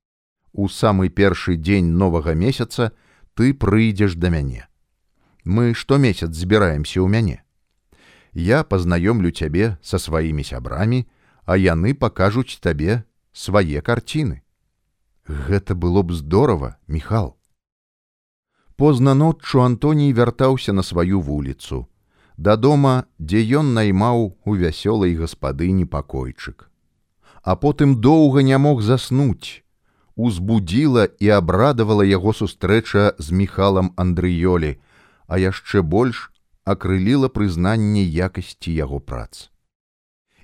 у 0.52 0.68
самы 0.68 1.10
першы 1.10 1.56
дзень 1.56 1.96
новага 1.96 2.34
месяца 2.34 2.92
ты 3.34 3.54
прыйдзеш 3.54 4.16
да 4.16 4.30
мяне. 4.30 4.68
Мы 5.44 5.74
штомесяц 5.74 6.34
збіраемся 6.36 7.00
ў 7.00 7.08
мяне. 7.08 7.44
Я 8.34 8.64
пазнаёмлю 8.64 9.32
цябе 9.32 9.78
са 9.82 10.00
сваімі 10.00 10.44
сябрамі, 10.44 11.06
а 11.46 11.58
яны 11.58 11.94
пакажуць 11.94 12.60
табе 12.62 13.04
свае 13.34 13.82
карціны. 13.82 14.44
Гэта 15.26 15.76
было 15.76 16.02
б 16.04 16.14
здорава, 16.14 16.78
Михал. 16.88 17.38
Позна 18.76 19.14
ноччу 19.14 19.62
Антоній 19.62 20.14
вяртаўся 20.14 20.74
на 20.74 20.84
сваю 20.84 21.22
вуліцу, 21.22 21.88
да 22.38 22.56
дома, 22.56 23.06
дзе 23.20 23.44
ён 23.60 23.74
наймаў 23.76 24.40
у 24.46 24.56
вясёлай 24.56 25.16
гаспадыні 25.20 25.86
пакойчык. 25.86 26.72
А 27.44 27.56
потым 27.56 28.00
доўга 28.00 28.44
не 28.44 28.58
мог 28.58 28.82
заснуць. 28.82 29.64
Узбудзіла 30.16 31.08
і 31.20 31.28
абрадавала 31.36 32.04
яго 32.04 32.34
сустрэча 32.34 33.16
з 33.20 33.32
міхалам 33.32 33.92
Андрыёлі, 33.96 34.80
а 35.30 35.38
яшчэ 35.38 35.86
больш 35.96 36.26
акрыліла 36.66 37.30
прызнанне 37.30 38.04
якасці 38.28 38.74
яго 38.74 39.00
прац. 39.00 39.50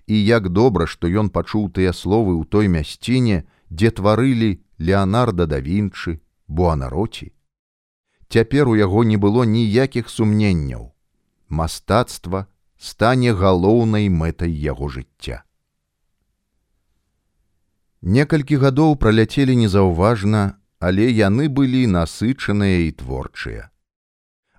І 0.05 0.15
як 0.21 0.49
добра, 0.53 0.85
што 0.85 1.09
ён 1.09 1.33
пачуў 1.33 1.69
тыя 1.73 1.91
словы 1.91 2.37
ў 2.37 2.45
той 2.45 2.69
мясціне, 2.69 3.43
дзе 3.69 3.89
тварылі 3.89 4.61
Леонарда 4.77 5.49
да 5.49 5.59
Вінчы, 5.59 6.21
Буанароці. 6.47 7.31
Цяпер 8.29 8.69
у 8.69 8.75
яго 8.77 9.03
не 9.03 9.17
было 9.17 9.45
ніякіх 9.45 10.09
сумненняў 10.09 10.91
мастацтва 11.49 12.45
стане 12.77 13.33
галоўнай 13.33 14.09
мэтай 14.09 14.51
яго 14.51 14.89
жыцця. 14.89 15.43
Некалькі 18.01 18.57
гадоў 18.61 18.97
праляцелі 19.01 19.55
незаўважна, 19.55 20.61
але 20.79 21.09
яны 21.09 21.49
былі 21.49 21.87
насычаныя 21.87 22.85
і 22.85 22.91
творчыя. 22.91 23.69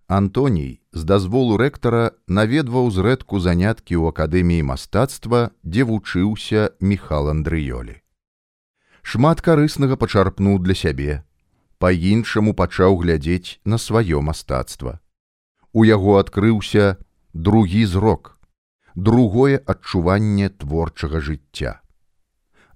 Антоній 0.07 0.81
з 0.93 1.03
дазволу 1.05 1.57
рэктара 1.59 2.15
наведваў 2.31 2.91
зрэдку 2.95 3.43
заняткі 3.43 3.99
ў 3.99 4.15
акадэміі 4.15 4.63
мастацтва, 4.63 5.51
дзе 5.67 5.83
вучыўся 5.83 6.71
Міхал 6.79 7.27
Андрыёлі. 7.27 7.99
Шмат 9.03 9.43
карыснага 9.43 9.99
пачарпнуў 9.99 10.63
для 10.63 10.79
сябе, 10.79 11.27
па-іншаму 11.83 12.55
пачаў 12.55 13.03
глядзець 13.03 13.59
на 13.67 13.83
сваё 13.83 14.23
мастацтва. 14.23 15.03
У 15.75 15.83
яго 15.83 16.23
адкрыўся 16.23 17.03
другі 17.35 17.83
зрок, 17.91 18.39
другое 18.95 19.59
адчуванне 19.59 20.55
творчага 20.55 21.19
жыцця. 21.19 21.83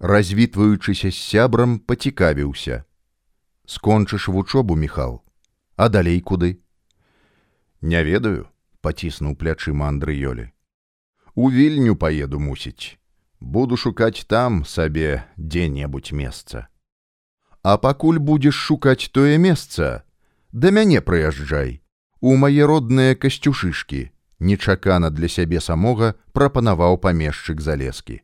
Развітваючыся 0.03 1.15
з 1.15 1.19
сябрам 1.31 1.79
пацікавіўся: 1.79 2.83
«Скончыш 3.71 4.27
вучобу, 4.27 4.75
Міхал, 4.75 5.23
а 5.77 5.89
далей 5.89 6.19
куды? 6.21 6.59
Не 7.83 8.05
ведаю, 8.05 8.49
паціснуў 8.85 9.37
плячыма 9.41 9.89
Андрыёлі. 9.89 10.53
У 11.35 11.51
вільню 11.51 11.97
паеду 11.97 12.39
мусіць. 12.39 13.01
Буду 13.41 13.77
шукаць 13.77 14.29
там 14.29 14.65
сабе 14.65 15.25
дзе-небудзь 15.39 16.13
месца. 16.13 16.69
А 17.63 17.79
пакуль 17.79 18.19
будзеш 18.19 18.55
шукаць 18.55 19.09
тое 19.09 19.39
месца, 19.39 20.05
да 20.53 20.71
мяне 20.71 21.01
прыязджай, 21.01 21.81
у 22.21 22.37
мае 22.37 22.69
родныя 22.69 23.17
касцюшышкі, 23.17 24.13
нечакана 24.41 25.09
для 25.11 25.29
сябе 25.29 25.61
самога 25.61 26.15
прапанаваў 26.33 27.01
памешчык 27.01 27.61
залескі. 27.65 28.21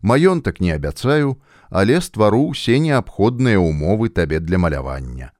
Маёнтак 0.00 0.60
не 0.60 0.72
абяцаю, 0.72 1.36
але 1.68 2.00
ствару 2.00 2.48
ўсе 2.48 2.80
неабходныя 2.80 3.60
ўмовы 3.60 4.08
табе 4.08 4.40
для 4.40 4.56
малявання 4.56 5.32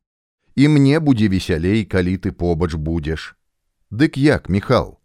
і 0.61 0.69
мне 0.69 1.01
будзе 1.01 1.29
весялей, 1.33 1.87
калі 1.89 2.21
ты 2.21 2.33
побач 2.37 2.75
будзеш. 2.77 3.33
Дык 3.91 4.21
як, 4.21 4.51
Міхал? 4.53 5.01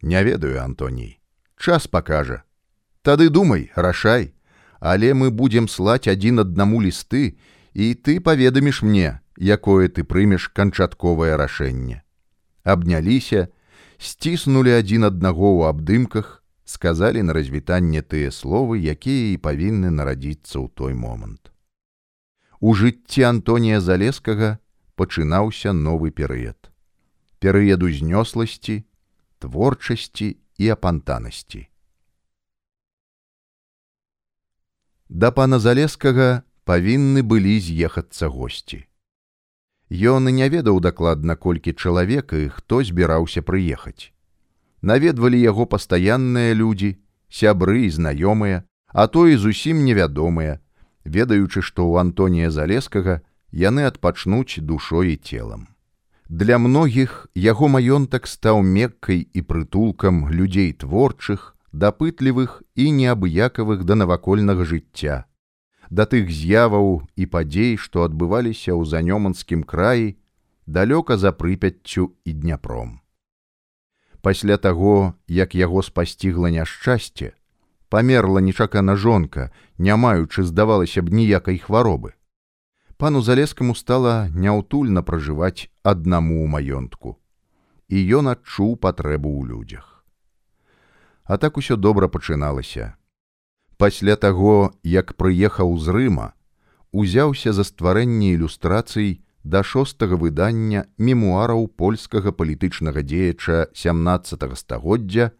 Не 0.00 0.24
ведаю, 0.24 0.64
Антоній. 0.64 1.20
Час 1.56 1.86
пакажа. 1.86 2.42
Тады 3.02 3.28
думай, 3.28 3.70
рашай, 3.76 4.32
але 4.80 5.12
мы 5.12 5.28
будзем 5.28 5.68
слаць 5.68 6.08
адзін 6.08 6.40
аднаму 6.40 6.80
лісты, 6.80 7.36
і 7.74 7.92
ты 8.00 8.16
паведаміш 8.16 8.80
мне, 8.80 9.20
якое 9.36 9.92
ты 9.92 10.08
прымеш 10.08 10.48
канчатковае 10.48 11.36
рашэнне. 11.36 12.00
Абняліся, 12.64 13.52
сціснулі 14.00 14.72
адзін 14.72 15.04
аднаго 15.12 15.52
ў 15.52 15.68
абдымках, 15.68 16.40
сказалі 16.64 17.20
на 17.28 17.36
развітанне 17.36 18.00
тыя 18.00 18.32
словы, 18.32 18.80
якія 18.80 19.36
і 19.36 19.36
павінны 19.36 19.92
нарадзіцца 19.92 20.64
ў 20.64 20.72
той 20.72 20.96
момант. 20.96 21.52
У 22.56 22.72
жыцці 22.72 23.28
Антонія 23.28 23.84
Залескага 23.84 24.61
пачынаўся 24.96 25.72
новы 25.72 26.10
перыяд. 26.10 26.70
Перыяд 27.38 27.82
узнёсласці, 27.82 28.84
творчасці 29.38 30.36
і 30.58 30.68
апантанасці. 30.68 31.68
Да 35.08 35.30
пана 35.30 35.58
Залескага 35.58 36.42
павінны 36.64 37.20
былі 37.22 37.58
з'ехацца 37.60 38.28
госці. 38.32 38.86
Ён 39.92 40.28
і 40.30 40.32
не 40.32 40.48
ведаў 40.48 40.80
дакладна, 40.80 41.36
колькі 41.36 41.76
чалавек 41.76 42.32
і 42.32 42.48
хто 42.48 42.80
збіраўся 42.80 43.42
прыехаць. 43.44 44.08
Наведвалі 44.80 45.36
яго 45.36 45.66
пастаянныя 45.66 46.54
людзі, 46.56 46.96
сябры 47.28 47.84
і 47.84 47.90
знаёмыя, 47.90 48.64
а 48.88 49.06
то 49.06 49.28
і 49.28 49.36
зусім 49.36 49.84
невядомыя, 49.84 50.60
ведаючы, 51.04 51.60
што 51.60 51.84
ў 51.84 52.00
Антонія 52.00 52.48
Залескага 52.48 53.20
яны 53.52 53.84
адпачнуць 53.84 54.58
душой 54.60 55.14
і 55.14 55.16
целам. 55.16 55.68
Для 56.28 56.58
многіх 56.58 57.28
яго 57.36 57.68
маёнтак 57.68 58.26
стаў 58.26 58.62
меккай 58.64 59.28
і 59.32 59.40
прытулкам 59.44 60.32
людзей 60.32 60.72
творчых, 60.72 61.52
дапытлівых 61.72 62.62
і 62.74 62.88
неабыякавых 62.92 63.84
да 63.84 63.94
навакольнага 63.94 64.64
жыцця, 64.64 65.24
да 65.90 66.06
тых 66.08 66.32
з'яваў 66.32 67.04
і 67.16 67.26
падзей, 67.26 67.76
што 67.76 68.08
адбываліся 68.08 68.72
ў 68.72 68.88
занёманскім 68.88 69.64
краі, 69.64 70.16
далёка 70.66 71.16
за 71.20 71.32
прыпяццю 71.36 72.16
і 72.24 72.32
дняпром. 72.32 73.00
Пасля 74.22 74.56
таго, 74.56 75.14
як 75.28 75.54
яго 75.54 75.82
спасцігла 75.82 76.48
няшчасце, 76.48 77.34
памерла 77.92 78.40
нечакана 78.40 78.96
жонка, 78.96 79.50
не 79.76 79.96
маючы 79.96 80.44
здавалася 80.48 81.02
б 81.02 81.12
ніякай 81.12 81.58
хваробы. 81.58 82.14
Пану 83.02 83.20
залескаму 83.26 83.74
стала 83.74 84.28
няўтульна 84.30 85.00
пражываць 85.02 85.66
аднаму 85.82 86.36
ў 86.38 86.46
маёнтку, 86.50 87.18
і 87.90 88.02
ён 88.18 88.30
адчуў 88.32 88.76
патрэбу 88.78 89.26
ў 89.26 89.42
людзях. 89.50 90.06
А 91.26 91.34
так 91.34 91.58
усё 91.58 91.74
добра 91.74 92.06
пачыналася. 92.06 92.94
Пасля 93.74 94.14
таго, 94.14 94.70
як 94.86 95.10
прыехаў 95.18 95.74
з 95.82 95.96
рыма, 95.96 96.28
узяўся 96.92 97.50
за 97.50 97.66
стварэнне 97.66 98.38
ілюстрацый 98.38 99.26
да 99.42 99.64
шостага 99.66 100.14
выдання 100.14 100.86
мемуараў 100.94 101.66
польскага 101.74 102.30
палітычнага 102.30 103.02
дзеяча 103.02 103.66
17 103.74 104.46
стагоддзя 104.62 105.32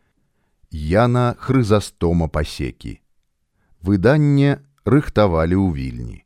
Яна 0.72 1.38
хрызастома 1.38 2.26
пасекі. 2.26 2.98
Выданне 3.78 4.58
рыхтавалі 4.82 5.62
ў 5.62 5.70
вільні. 5.78 6.21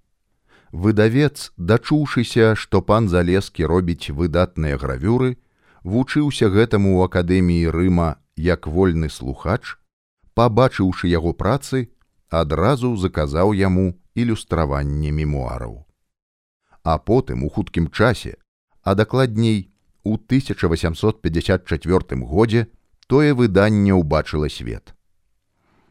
Выдавец, 0.76 1.52
дачуўшыся, 1.56 2.54
што 2.54 2.82
пан 2.88 3.08
залескі 3.08 3.64
робіць 3.64 4.12
выдатныя 4.16 4.76
гравюры, 4.76 5.40
вучыўся 5.88 6.52
гэтаму 6.52 6.92
ў 6.92 7.08
акадэміі 7.08 7.72
рыма 7.72 8.20
як 8.36 8.68
вольны 8.68 9.08
слухач, 9.08 9.80
пабачыўшы 10.36 11.08
яго 11.08 11.32
працы, 11.32 11.88
адразу 12.28 12.92
заказаў 13.00 13.56
яму 13.56 13.96
ілюстраванне 14.20 15.16
мемуараў. 15.16 15.88
А 16.84 17.00
потым 17.00 17.48
у 17.48 17.50
хуткім 17.56 17.88
часе, 17.88 18.36
а 18.84 18.92
дакладней 18.94 19.72
у 20.04 20.20
1854 20.20 22.20
годзе 22.20 22.68
тое 23.08 23.32
выданне 23.32 23.96
ўбачыла 23.96 24.52
свет. 24.52 24.92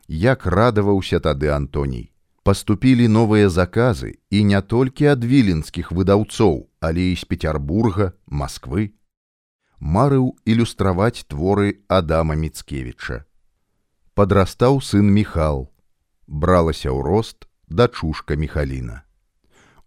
Як 0.05 0.45
радаваўся 0.45 1.17
тады 1.19 1.49
Антоній. 1.49 2.13
Паступілі 2.45 3.07
новыя 3.09 3.49
заказы 3.49 4.21
і 4.29 4.39
не 4.45 4.59
толькі 4.61 5.07
ад 5.09 5.23
віленскіх 5.25 5.89
выдаўцоў, 5.89 6.69
але 6.77 7.05
і 7.09 7.15
з 7.17 7.25
Петербурга, 7.25 8.13
Масквы. 8.29 8.93
Марыў 9.81 10.37
ілюстраваць 10.45 11.25
творы 11.25 11.81
Адама 11.89 12.37
Міцкевіча. 12.37 13.25
Падрастаў 14.13 14.77
сын 14.85 15.09
Міхал, 15.09 15.73
бралася 16.29 16.93
ў 16.93 17.01
рост 17.01 17.49
дачушка 17.65 18.37
Михаліна. 18.37 19.01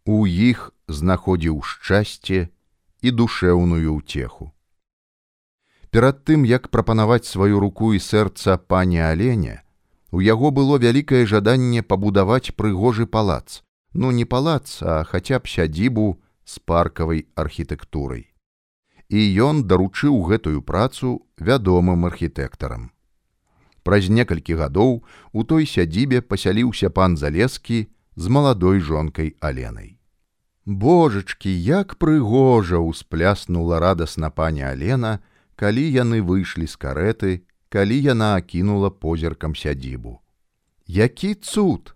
У 0.03 0.27
іх 0.27 0.75
знаходзіў 0.91 1.63
шчасце 1.63 2.51
і 3.07 3.09
душэўную 3.15 4.03
ўцеху. 4.03 4.51
Перад 5.95 6.27
тым, 6.27 6.43
як 6.43 6.75
прапанаваць 6.75 7.31
сваю 7.31 7.63
руку 7.63 7.95
і 7.95 8.03
сэрца 8.03 8.59
пані 8.59 8.99
аленя, 8.99 9.63
у 10.11 10.21
яго 10.21 10.51
было 10.51 10.79
вялікае 10.79 11.27
жаданне 11.27 11.83
пабудаваць 11.83 12.55
прыгожы 12.57 13.07
палац, 13.07 13.63
ну 13.93 14.11
не 14.11 14.25
палац, 14.25 14.83
а 14.83 15.05
хаця 15.05 15.39
б 15.39 15.49
сядзібу 15.49 16.21
з 16.45 16.59
паркавай 16.65 17.27
архітэктурай. 17.35 18.29
І 19.09 19.21
ён 19.49 19.65
даручыў 19.65 20.21
гэтую 20.29 20.63
працу 20.63 21.25
вядомым 21.37 22.05
архітэктарам. 22.09 22.91
Праз 23.83 24.09
некалькі 24.13 24.57
гадоў 24.61 25.05
у 25.33 25.45
той 25.45 25.65
сядзібе 25.65 26.21
пасяліўся 26.21 26.91
пан 26.91 27.17
залескі 27.17 27.89
з 28.17 28.29
маладой 28.29 28.81
жонкай 28.81 29.37
аленай. 29.41 29.97
Божачкі, 30.69 31.49
як 31.49 31.97
прыгожа 31.97 32.77
ўспляснула 32.85 33.81
радасна 33.81 34.29
пані 34.29 34.69
Алена, 34.69 35.25
калі 35.57 35.81
яны 35.81 36.21
выйшлі 36.21 36.69
з 36.69 36.77
карэты, 36.77 37.48
калі 37.69 38.01
яна 38.01 38.35
акінула 38.37 38.91
позіркам 38.91 39.57
сядзібу. 39.57 40.21
Які 40.87 41.35
цуд! 41.35 41.95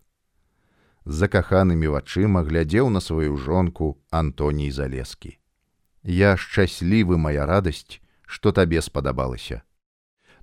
Закаханымі 1.05 1.89
вачыма 1.89 2.45
глядзеў 2.47 2.91
на 2.91 3.01
сваю 3.01 3.37
жонку 3.37 3.99
Антоній 4.11 4.71
залескі. 4.71 5.39
Я 6.05 6.37
шчаслівы 6.37 7.17
моя 7.19 7.47
радасць, 7.47 8.01
што 8.27 8.53
табе 8.53 8.83
спадабалася. 8.83 9.63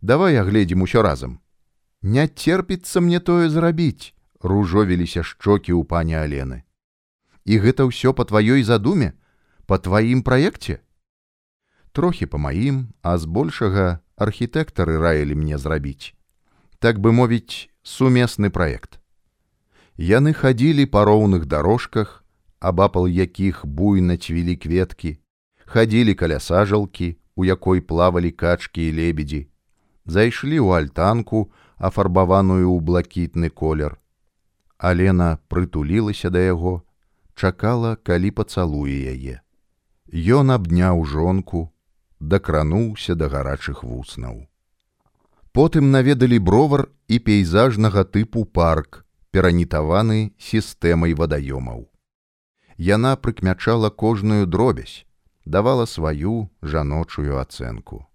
Давай 0.01 0.36
агледзім 0.39 0.82
усё 0.82 1.01
разам. 1.01 1.39
Не 2.01 2.27
церпіцца 2.27 2.99
мне 2.99 3.19
тое 3.19 3.49
зрабіць, 3.49 4.15
ружовіліся 4.41 5.23
шчокі 5.23 5.75
ў 5.75 5.84
пані 5.84 6.15
Алены. 6.19 6.63
І 7.45 7.59
гэта 7.59 7.88
ўсё 7.88 8.15
па 8.15 8.23
тваёй 8.23 8.63
задуме, 8.63 9.13
па 9.67 9.77
тваім 9.77 10.23
праекце, 10.23 10.80
трохі 11.91 12.25
па 12.25 12.38
маім, 12.38 12.91
а 13.01 13.17
збольшага 13.17 13.99
архітэктары 14.20 14.99
раілі 14.99 15.36
мне 15.39 15.57
зрабіць. 15.57 16.13
Так 16.80 16.99
бы 16.99 17.11
мовіць, 17.11 17.70
сумесны 17.84 18.49
праект. 18.49 18.99
Яны 19.95 20.34
хадзілі 20.34 20.86
па 20.91 21.03
роўных 21.07 21.45
дарожках, 21.45 22.24
абапал 22.59 23.07
якіх 23.07 23.65
буйна 23.65 24.17
цвілі 24.17 24.55
кветкі, 24.55 25.17
хадзілі 25.65 26.13
каля 26.15 26.39
сажалкі, 26.39 27.15
у 27.36 27.45
якой 27.45 27.82
плавалі 27.82 28.32
качкі 28.32 28.84
і 28.89 28.93
лебедзі, 28.99 29.47
зайшлі 30.05 30.59
ў 30.59 30.84
альтанку, 30.84 31.51
афарбаваную 31.80 32.67
ў 32.67 32.80
блакітны 32.84 33.49
колер. 33.49 33.95
Алена 34.78 35.39
прытулілася 35.47 36.32
да 36.32 36.43
яго, 36.43 36.84
чакала, 37.36 37.95
калі 37.95 38.32
пацалуе 38.36 38.99
яе. 39.15 39.39
Ён 40.11 40.51
абняў 40.51 41.05
жонку, 41.05 41.72
дакрануўся 42.20 43.15
да 43.15 43.30
гарачых 43.30 43.84
вуснаў. 43.84 44.47
Потым 45.51 45.91
наведалі 45.91 46.39
бровар 46.39 46.89
і 47.07 47.20
пейзажнага 47.20 48.03
тыпу 48.05 48.45
парк, 48.45 49.05
перанітаваны 49.32 50.32
сістэмай 50.38 51.13
вадаёмаў. 51.13 51.89
Яна 52.78 53.15
прыкмячала 53.15 53.89
кожную 53.89 54.45
дробязь, 54.45 55.05
давала 55.45 55.86
сваю 55.86 56.49
жаночую 56.61 57.39
ацэнку. 57.39 58.07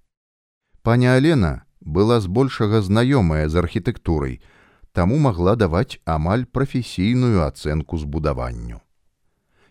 Паня 0.83 1.15
Алена 1.15 1.65
была 1.81 2.21
збольшага 2.21 2.81
знаёмая 2.81 3.49
з 3.49 3.57
архітэктурай, 3.57 4.41
таму 4.93 5.19
магла 5.19 5.57
даваць 5.57 5.99
амаль 6.05 6.47
прафесійную 6.47 7.45
ацэнку 7.45 7.99
збудаванню. 7.99 8.81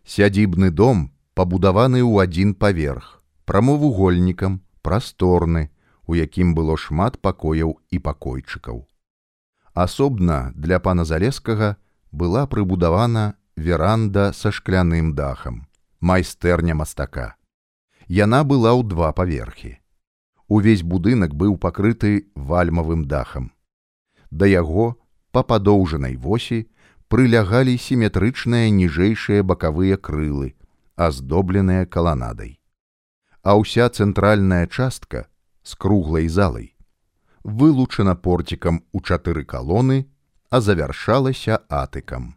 Сядзібны 0.03 0.69
дом 0.69 1.15
пабудаваны 1.33 2.03
ў 2.03 2.27
адзін 2.27 2.53
паверх, 2.53 3.22
прамовугольнікам, 3.45 4.61
прасторны, 4.81 5.69
у 6.07 6.15
якім 6.15 6.53
было 6.55 6.77
шмат 6.77 7.19
пакояў 7.21 7.79
і 7.89 7.99
пакойчыкаў. 7.99 8.83
Асобна 9.73 10.51
для 10.55 10.79
пана 10.79 11.05
залескага 11.05 11.77
была 12.11 12.45
прыбудавана 12.47 13.35
веранда 13.55 14.33
са 14.33 14.51
шкляным 14.51 15.13
дахам, 15.15 15.67
майстэрня 15.99 16.75
мастака. 16.75 17.35
Яна 18.07 18.43
была 18.43 18.75
ў 18.75 18.83
два 18.85 19.11
паверхі. 19.13 19.79
Увесь 20.47 20.83
будынак 20.83 21.33
быў 21.33 21.57
пакрыты 21.57 22.29
вальмавым 22.35 23.07
дахам. 23.07 23.51
Да 24.29 24.45
яго 24.45 24.99
па 25.31 25.41
падоўжанай 25.41 26.15
восі 26.17 26.67
прылягалі 27.07 27.77
сіметрычныя 27.77 28.69
ніжэйшыя 28.69 29.41
бакавыя 29.41 29.97
крылы, 29.97 30.53
аздобленыя 30.95 31.85
каланадай. 31.85 32.59
А 33.43 33.59
ўся 33.59 33.89
цэнтральная 33.91 34.67
частка 34.67 35.27
з 35.63 35.75
круглай 35.75 36.27
залай 36.31 36.73
вылучана 37.43 38.15
порцікам 38.15 38.83
у 38.91 39.01
чатыры 39.01 39.43
калоны, 39.43 40.07
а 40.49 40.61
завяршалася 40.61 41.59
атыкам. 41.67 42.35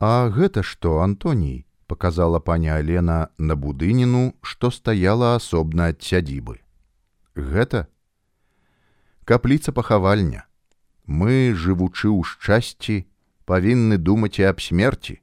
А 0.00 0.28
гэта 0.32 0.62
што 0.62 1.00
Антоній 1.04 1.66
показала 1.86 2.40
паня 2.40 2.76
Алена 2.76 3.28
на 3.36 3.56
будыніну, 3.56 4.34
што 4.40 4.70
стаяла 4.70 5.34
асобна 5.36 5.92
ад 5.92 6.02
сядзібы. 6.02 6.60
Гэта 7.34 7.88
капліца 9.24 9.72
пахавальня 9.72 10.46
мы, 11.04 11.52
жывучы 11.52 12.08
ў 12.08 12.24
шчасці, 12.24 13.04
павінны 13.44 13.98
думаць 13.98 14.38
і 14.38 14.46
аб 14.48 14.62
смерці. 14.62 15.20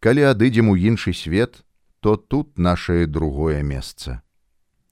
Калі 0.00 0.24
адыдзем 0.32 0.72
у 0.72 0.76
іншы 0.76 1.12
свет, 1.12 1.60
то 2.00 2.16
тут 2.16 2.58
нашае 2.58 3.06
другое 3.06 3.62
месца. 3.62 4.22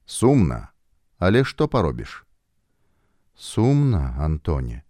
Сумна, 0.07 0.73
але 1.19 1.45
што 1.45 1.69
паробіш? 1.69 2.25
Сумна, 3.35 4.17
Антоне. 4.19 4.83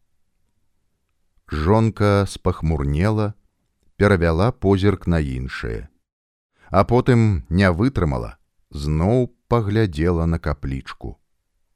Жонка 1.48 2.26
спахмурнела, 2.26 3.34
перавяла 3.96 4.52
позірк 4.52 5.06
на 5.06 5.18
іншае, 5.18 5.88
а 6.68 6.84
потым 6.84 7.44
не 7.48 7.70
вытрымала, 7.72 8.36
зноў 8.70 9.34
паглядзела 9.48 10.26
на 10.26 10.38
каплічку. 10.38 11.16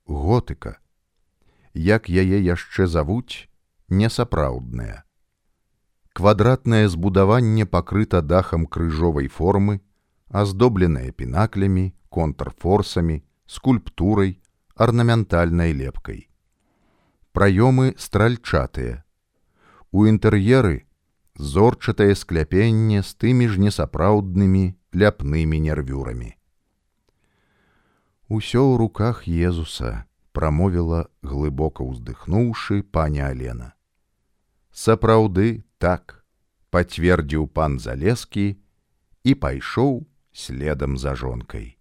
Готыка 0.06 0.82
як 1.74 2.08
яе 2.08 2.38
яшчэ 2.40 2.86
завуць, 2.86 3.48
несапраўдная. 3.88 5.04
Квадратнае 6.12 6.88
збудаванне 6.88 7.64
пакрыта 7.64 8.20
дахам 8.20 8.66
крыжовай 8.66 9.28
формы, 9.28 9.80
аздобленае 10.32 11.12
пінаклямі, 11.12 11.92
контрфорсамі, 12.08 13.22
скульптурай, 13.46 14.40
арнаментальнай 14.74 15.72
лепкай. 15.72 16.28
Праёмы 17.32 17.94
стральчатыя. 17.96 19.04
У 19.92 20.08
інтэр'еры 20.08 20.88
зорчатае 21.36 22.16
скляпенне 22.16 23.04
з 23.04 23.10
тымі 23.16 23.48
ж 23.52 23.60
несапраўднымі 23.60 24.64
ляпнымі 24.96 25.58
нервюрамі. 25.68 26.32
Усё 28.32 28.64
ў 28.64 28.80
руках 28.80 29.28
Езуса, 29.28 30.08
прамовіла 30.32 31.12
глыбока 31.20 31.84
ўздыхнуўшы 31.84 32.80
паня 32.88 33.28
алена 33.28 33.76
сапраўды 34.72 35.62
так 35.78 36.24
пацвердзіў 36.72 37.46
пан 37.52 37.76
залескі 37.78 38.46
і 39.28 39.32
пайшоў 39.44 39.92
следам 40.32 40.96
за 40.96 41.14
жонкай 41.14 41.78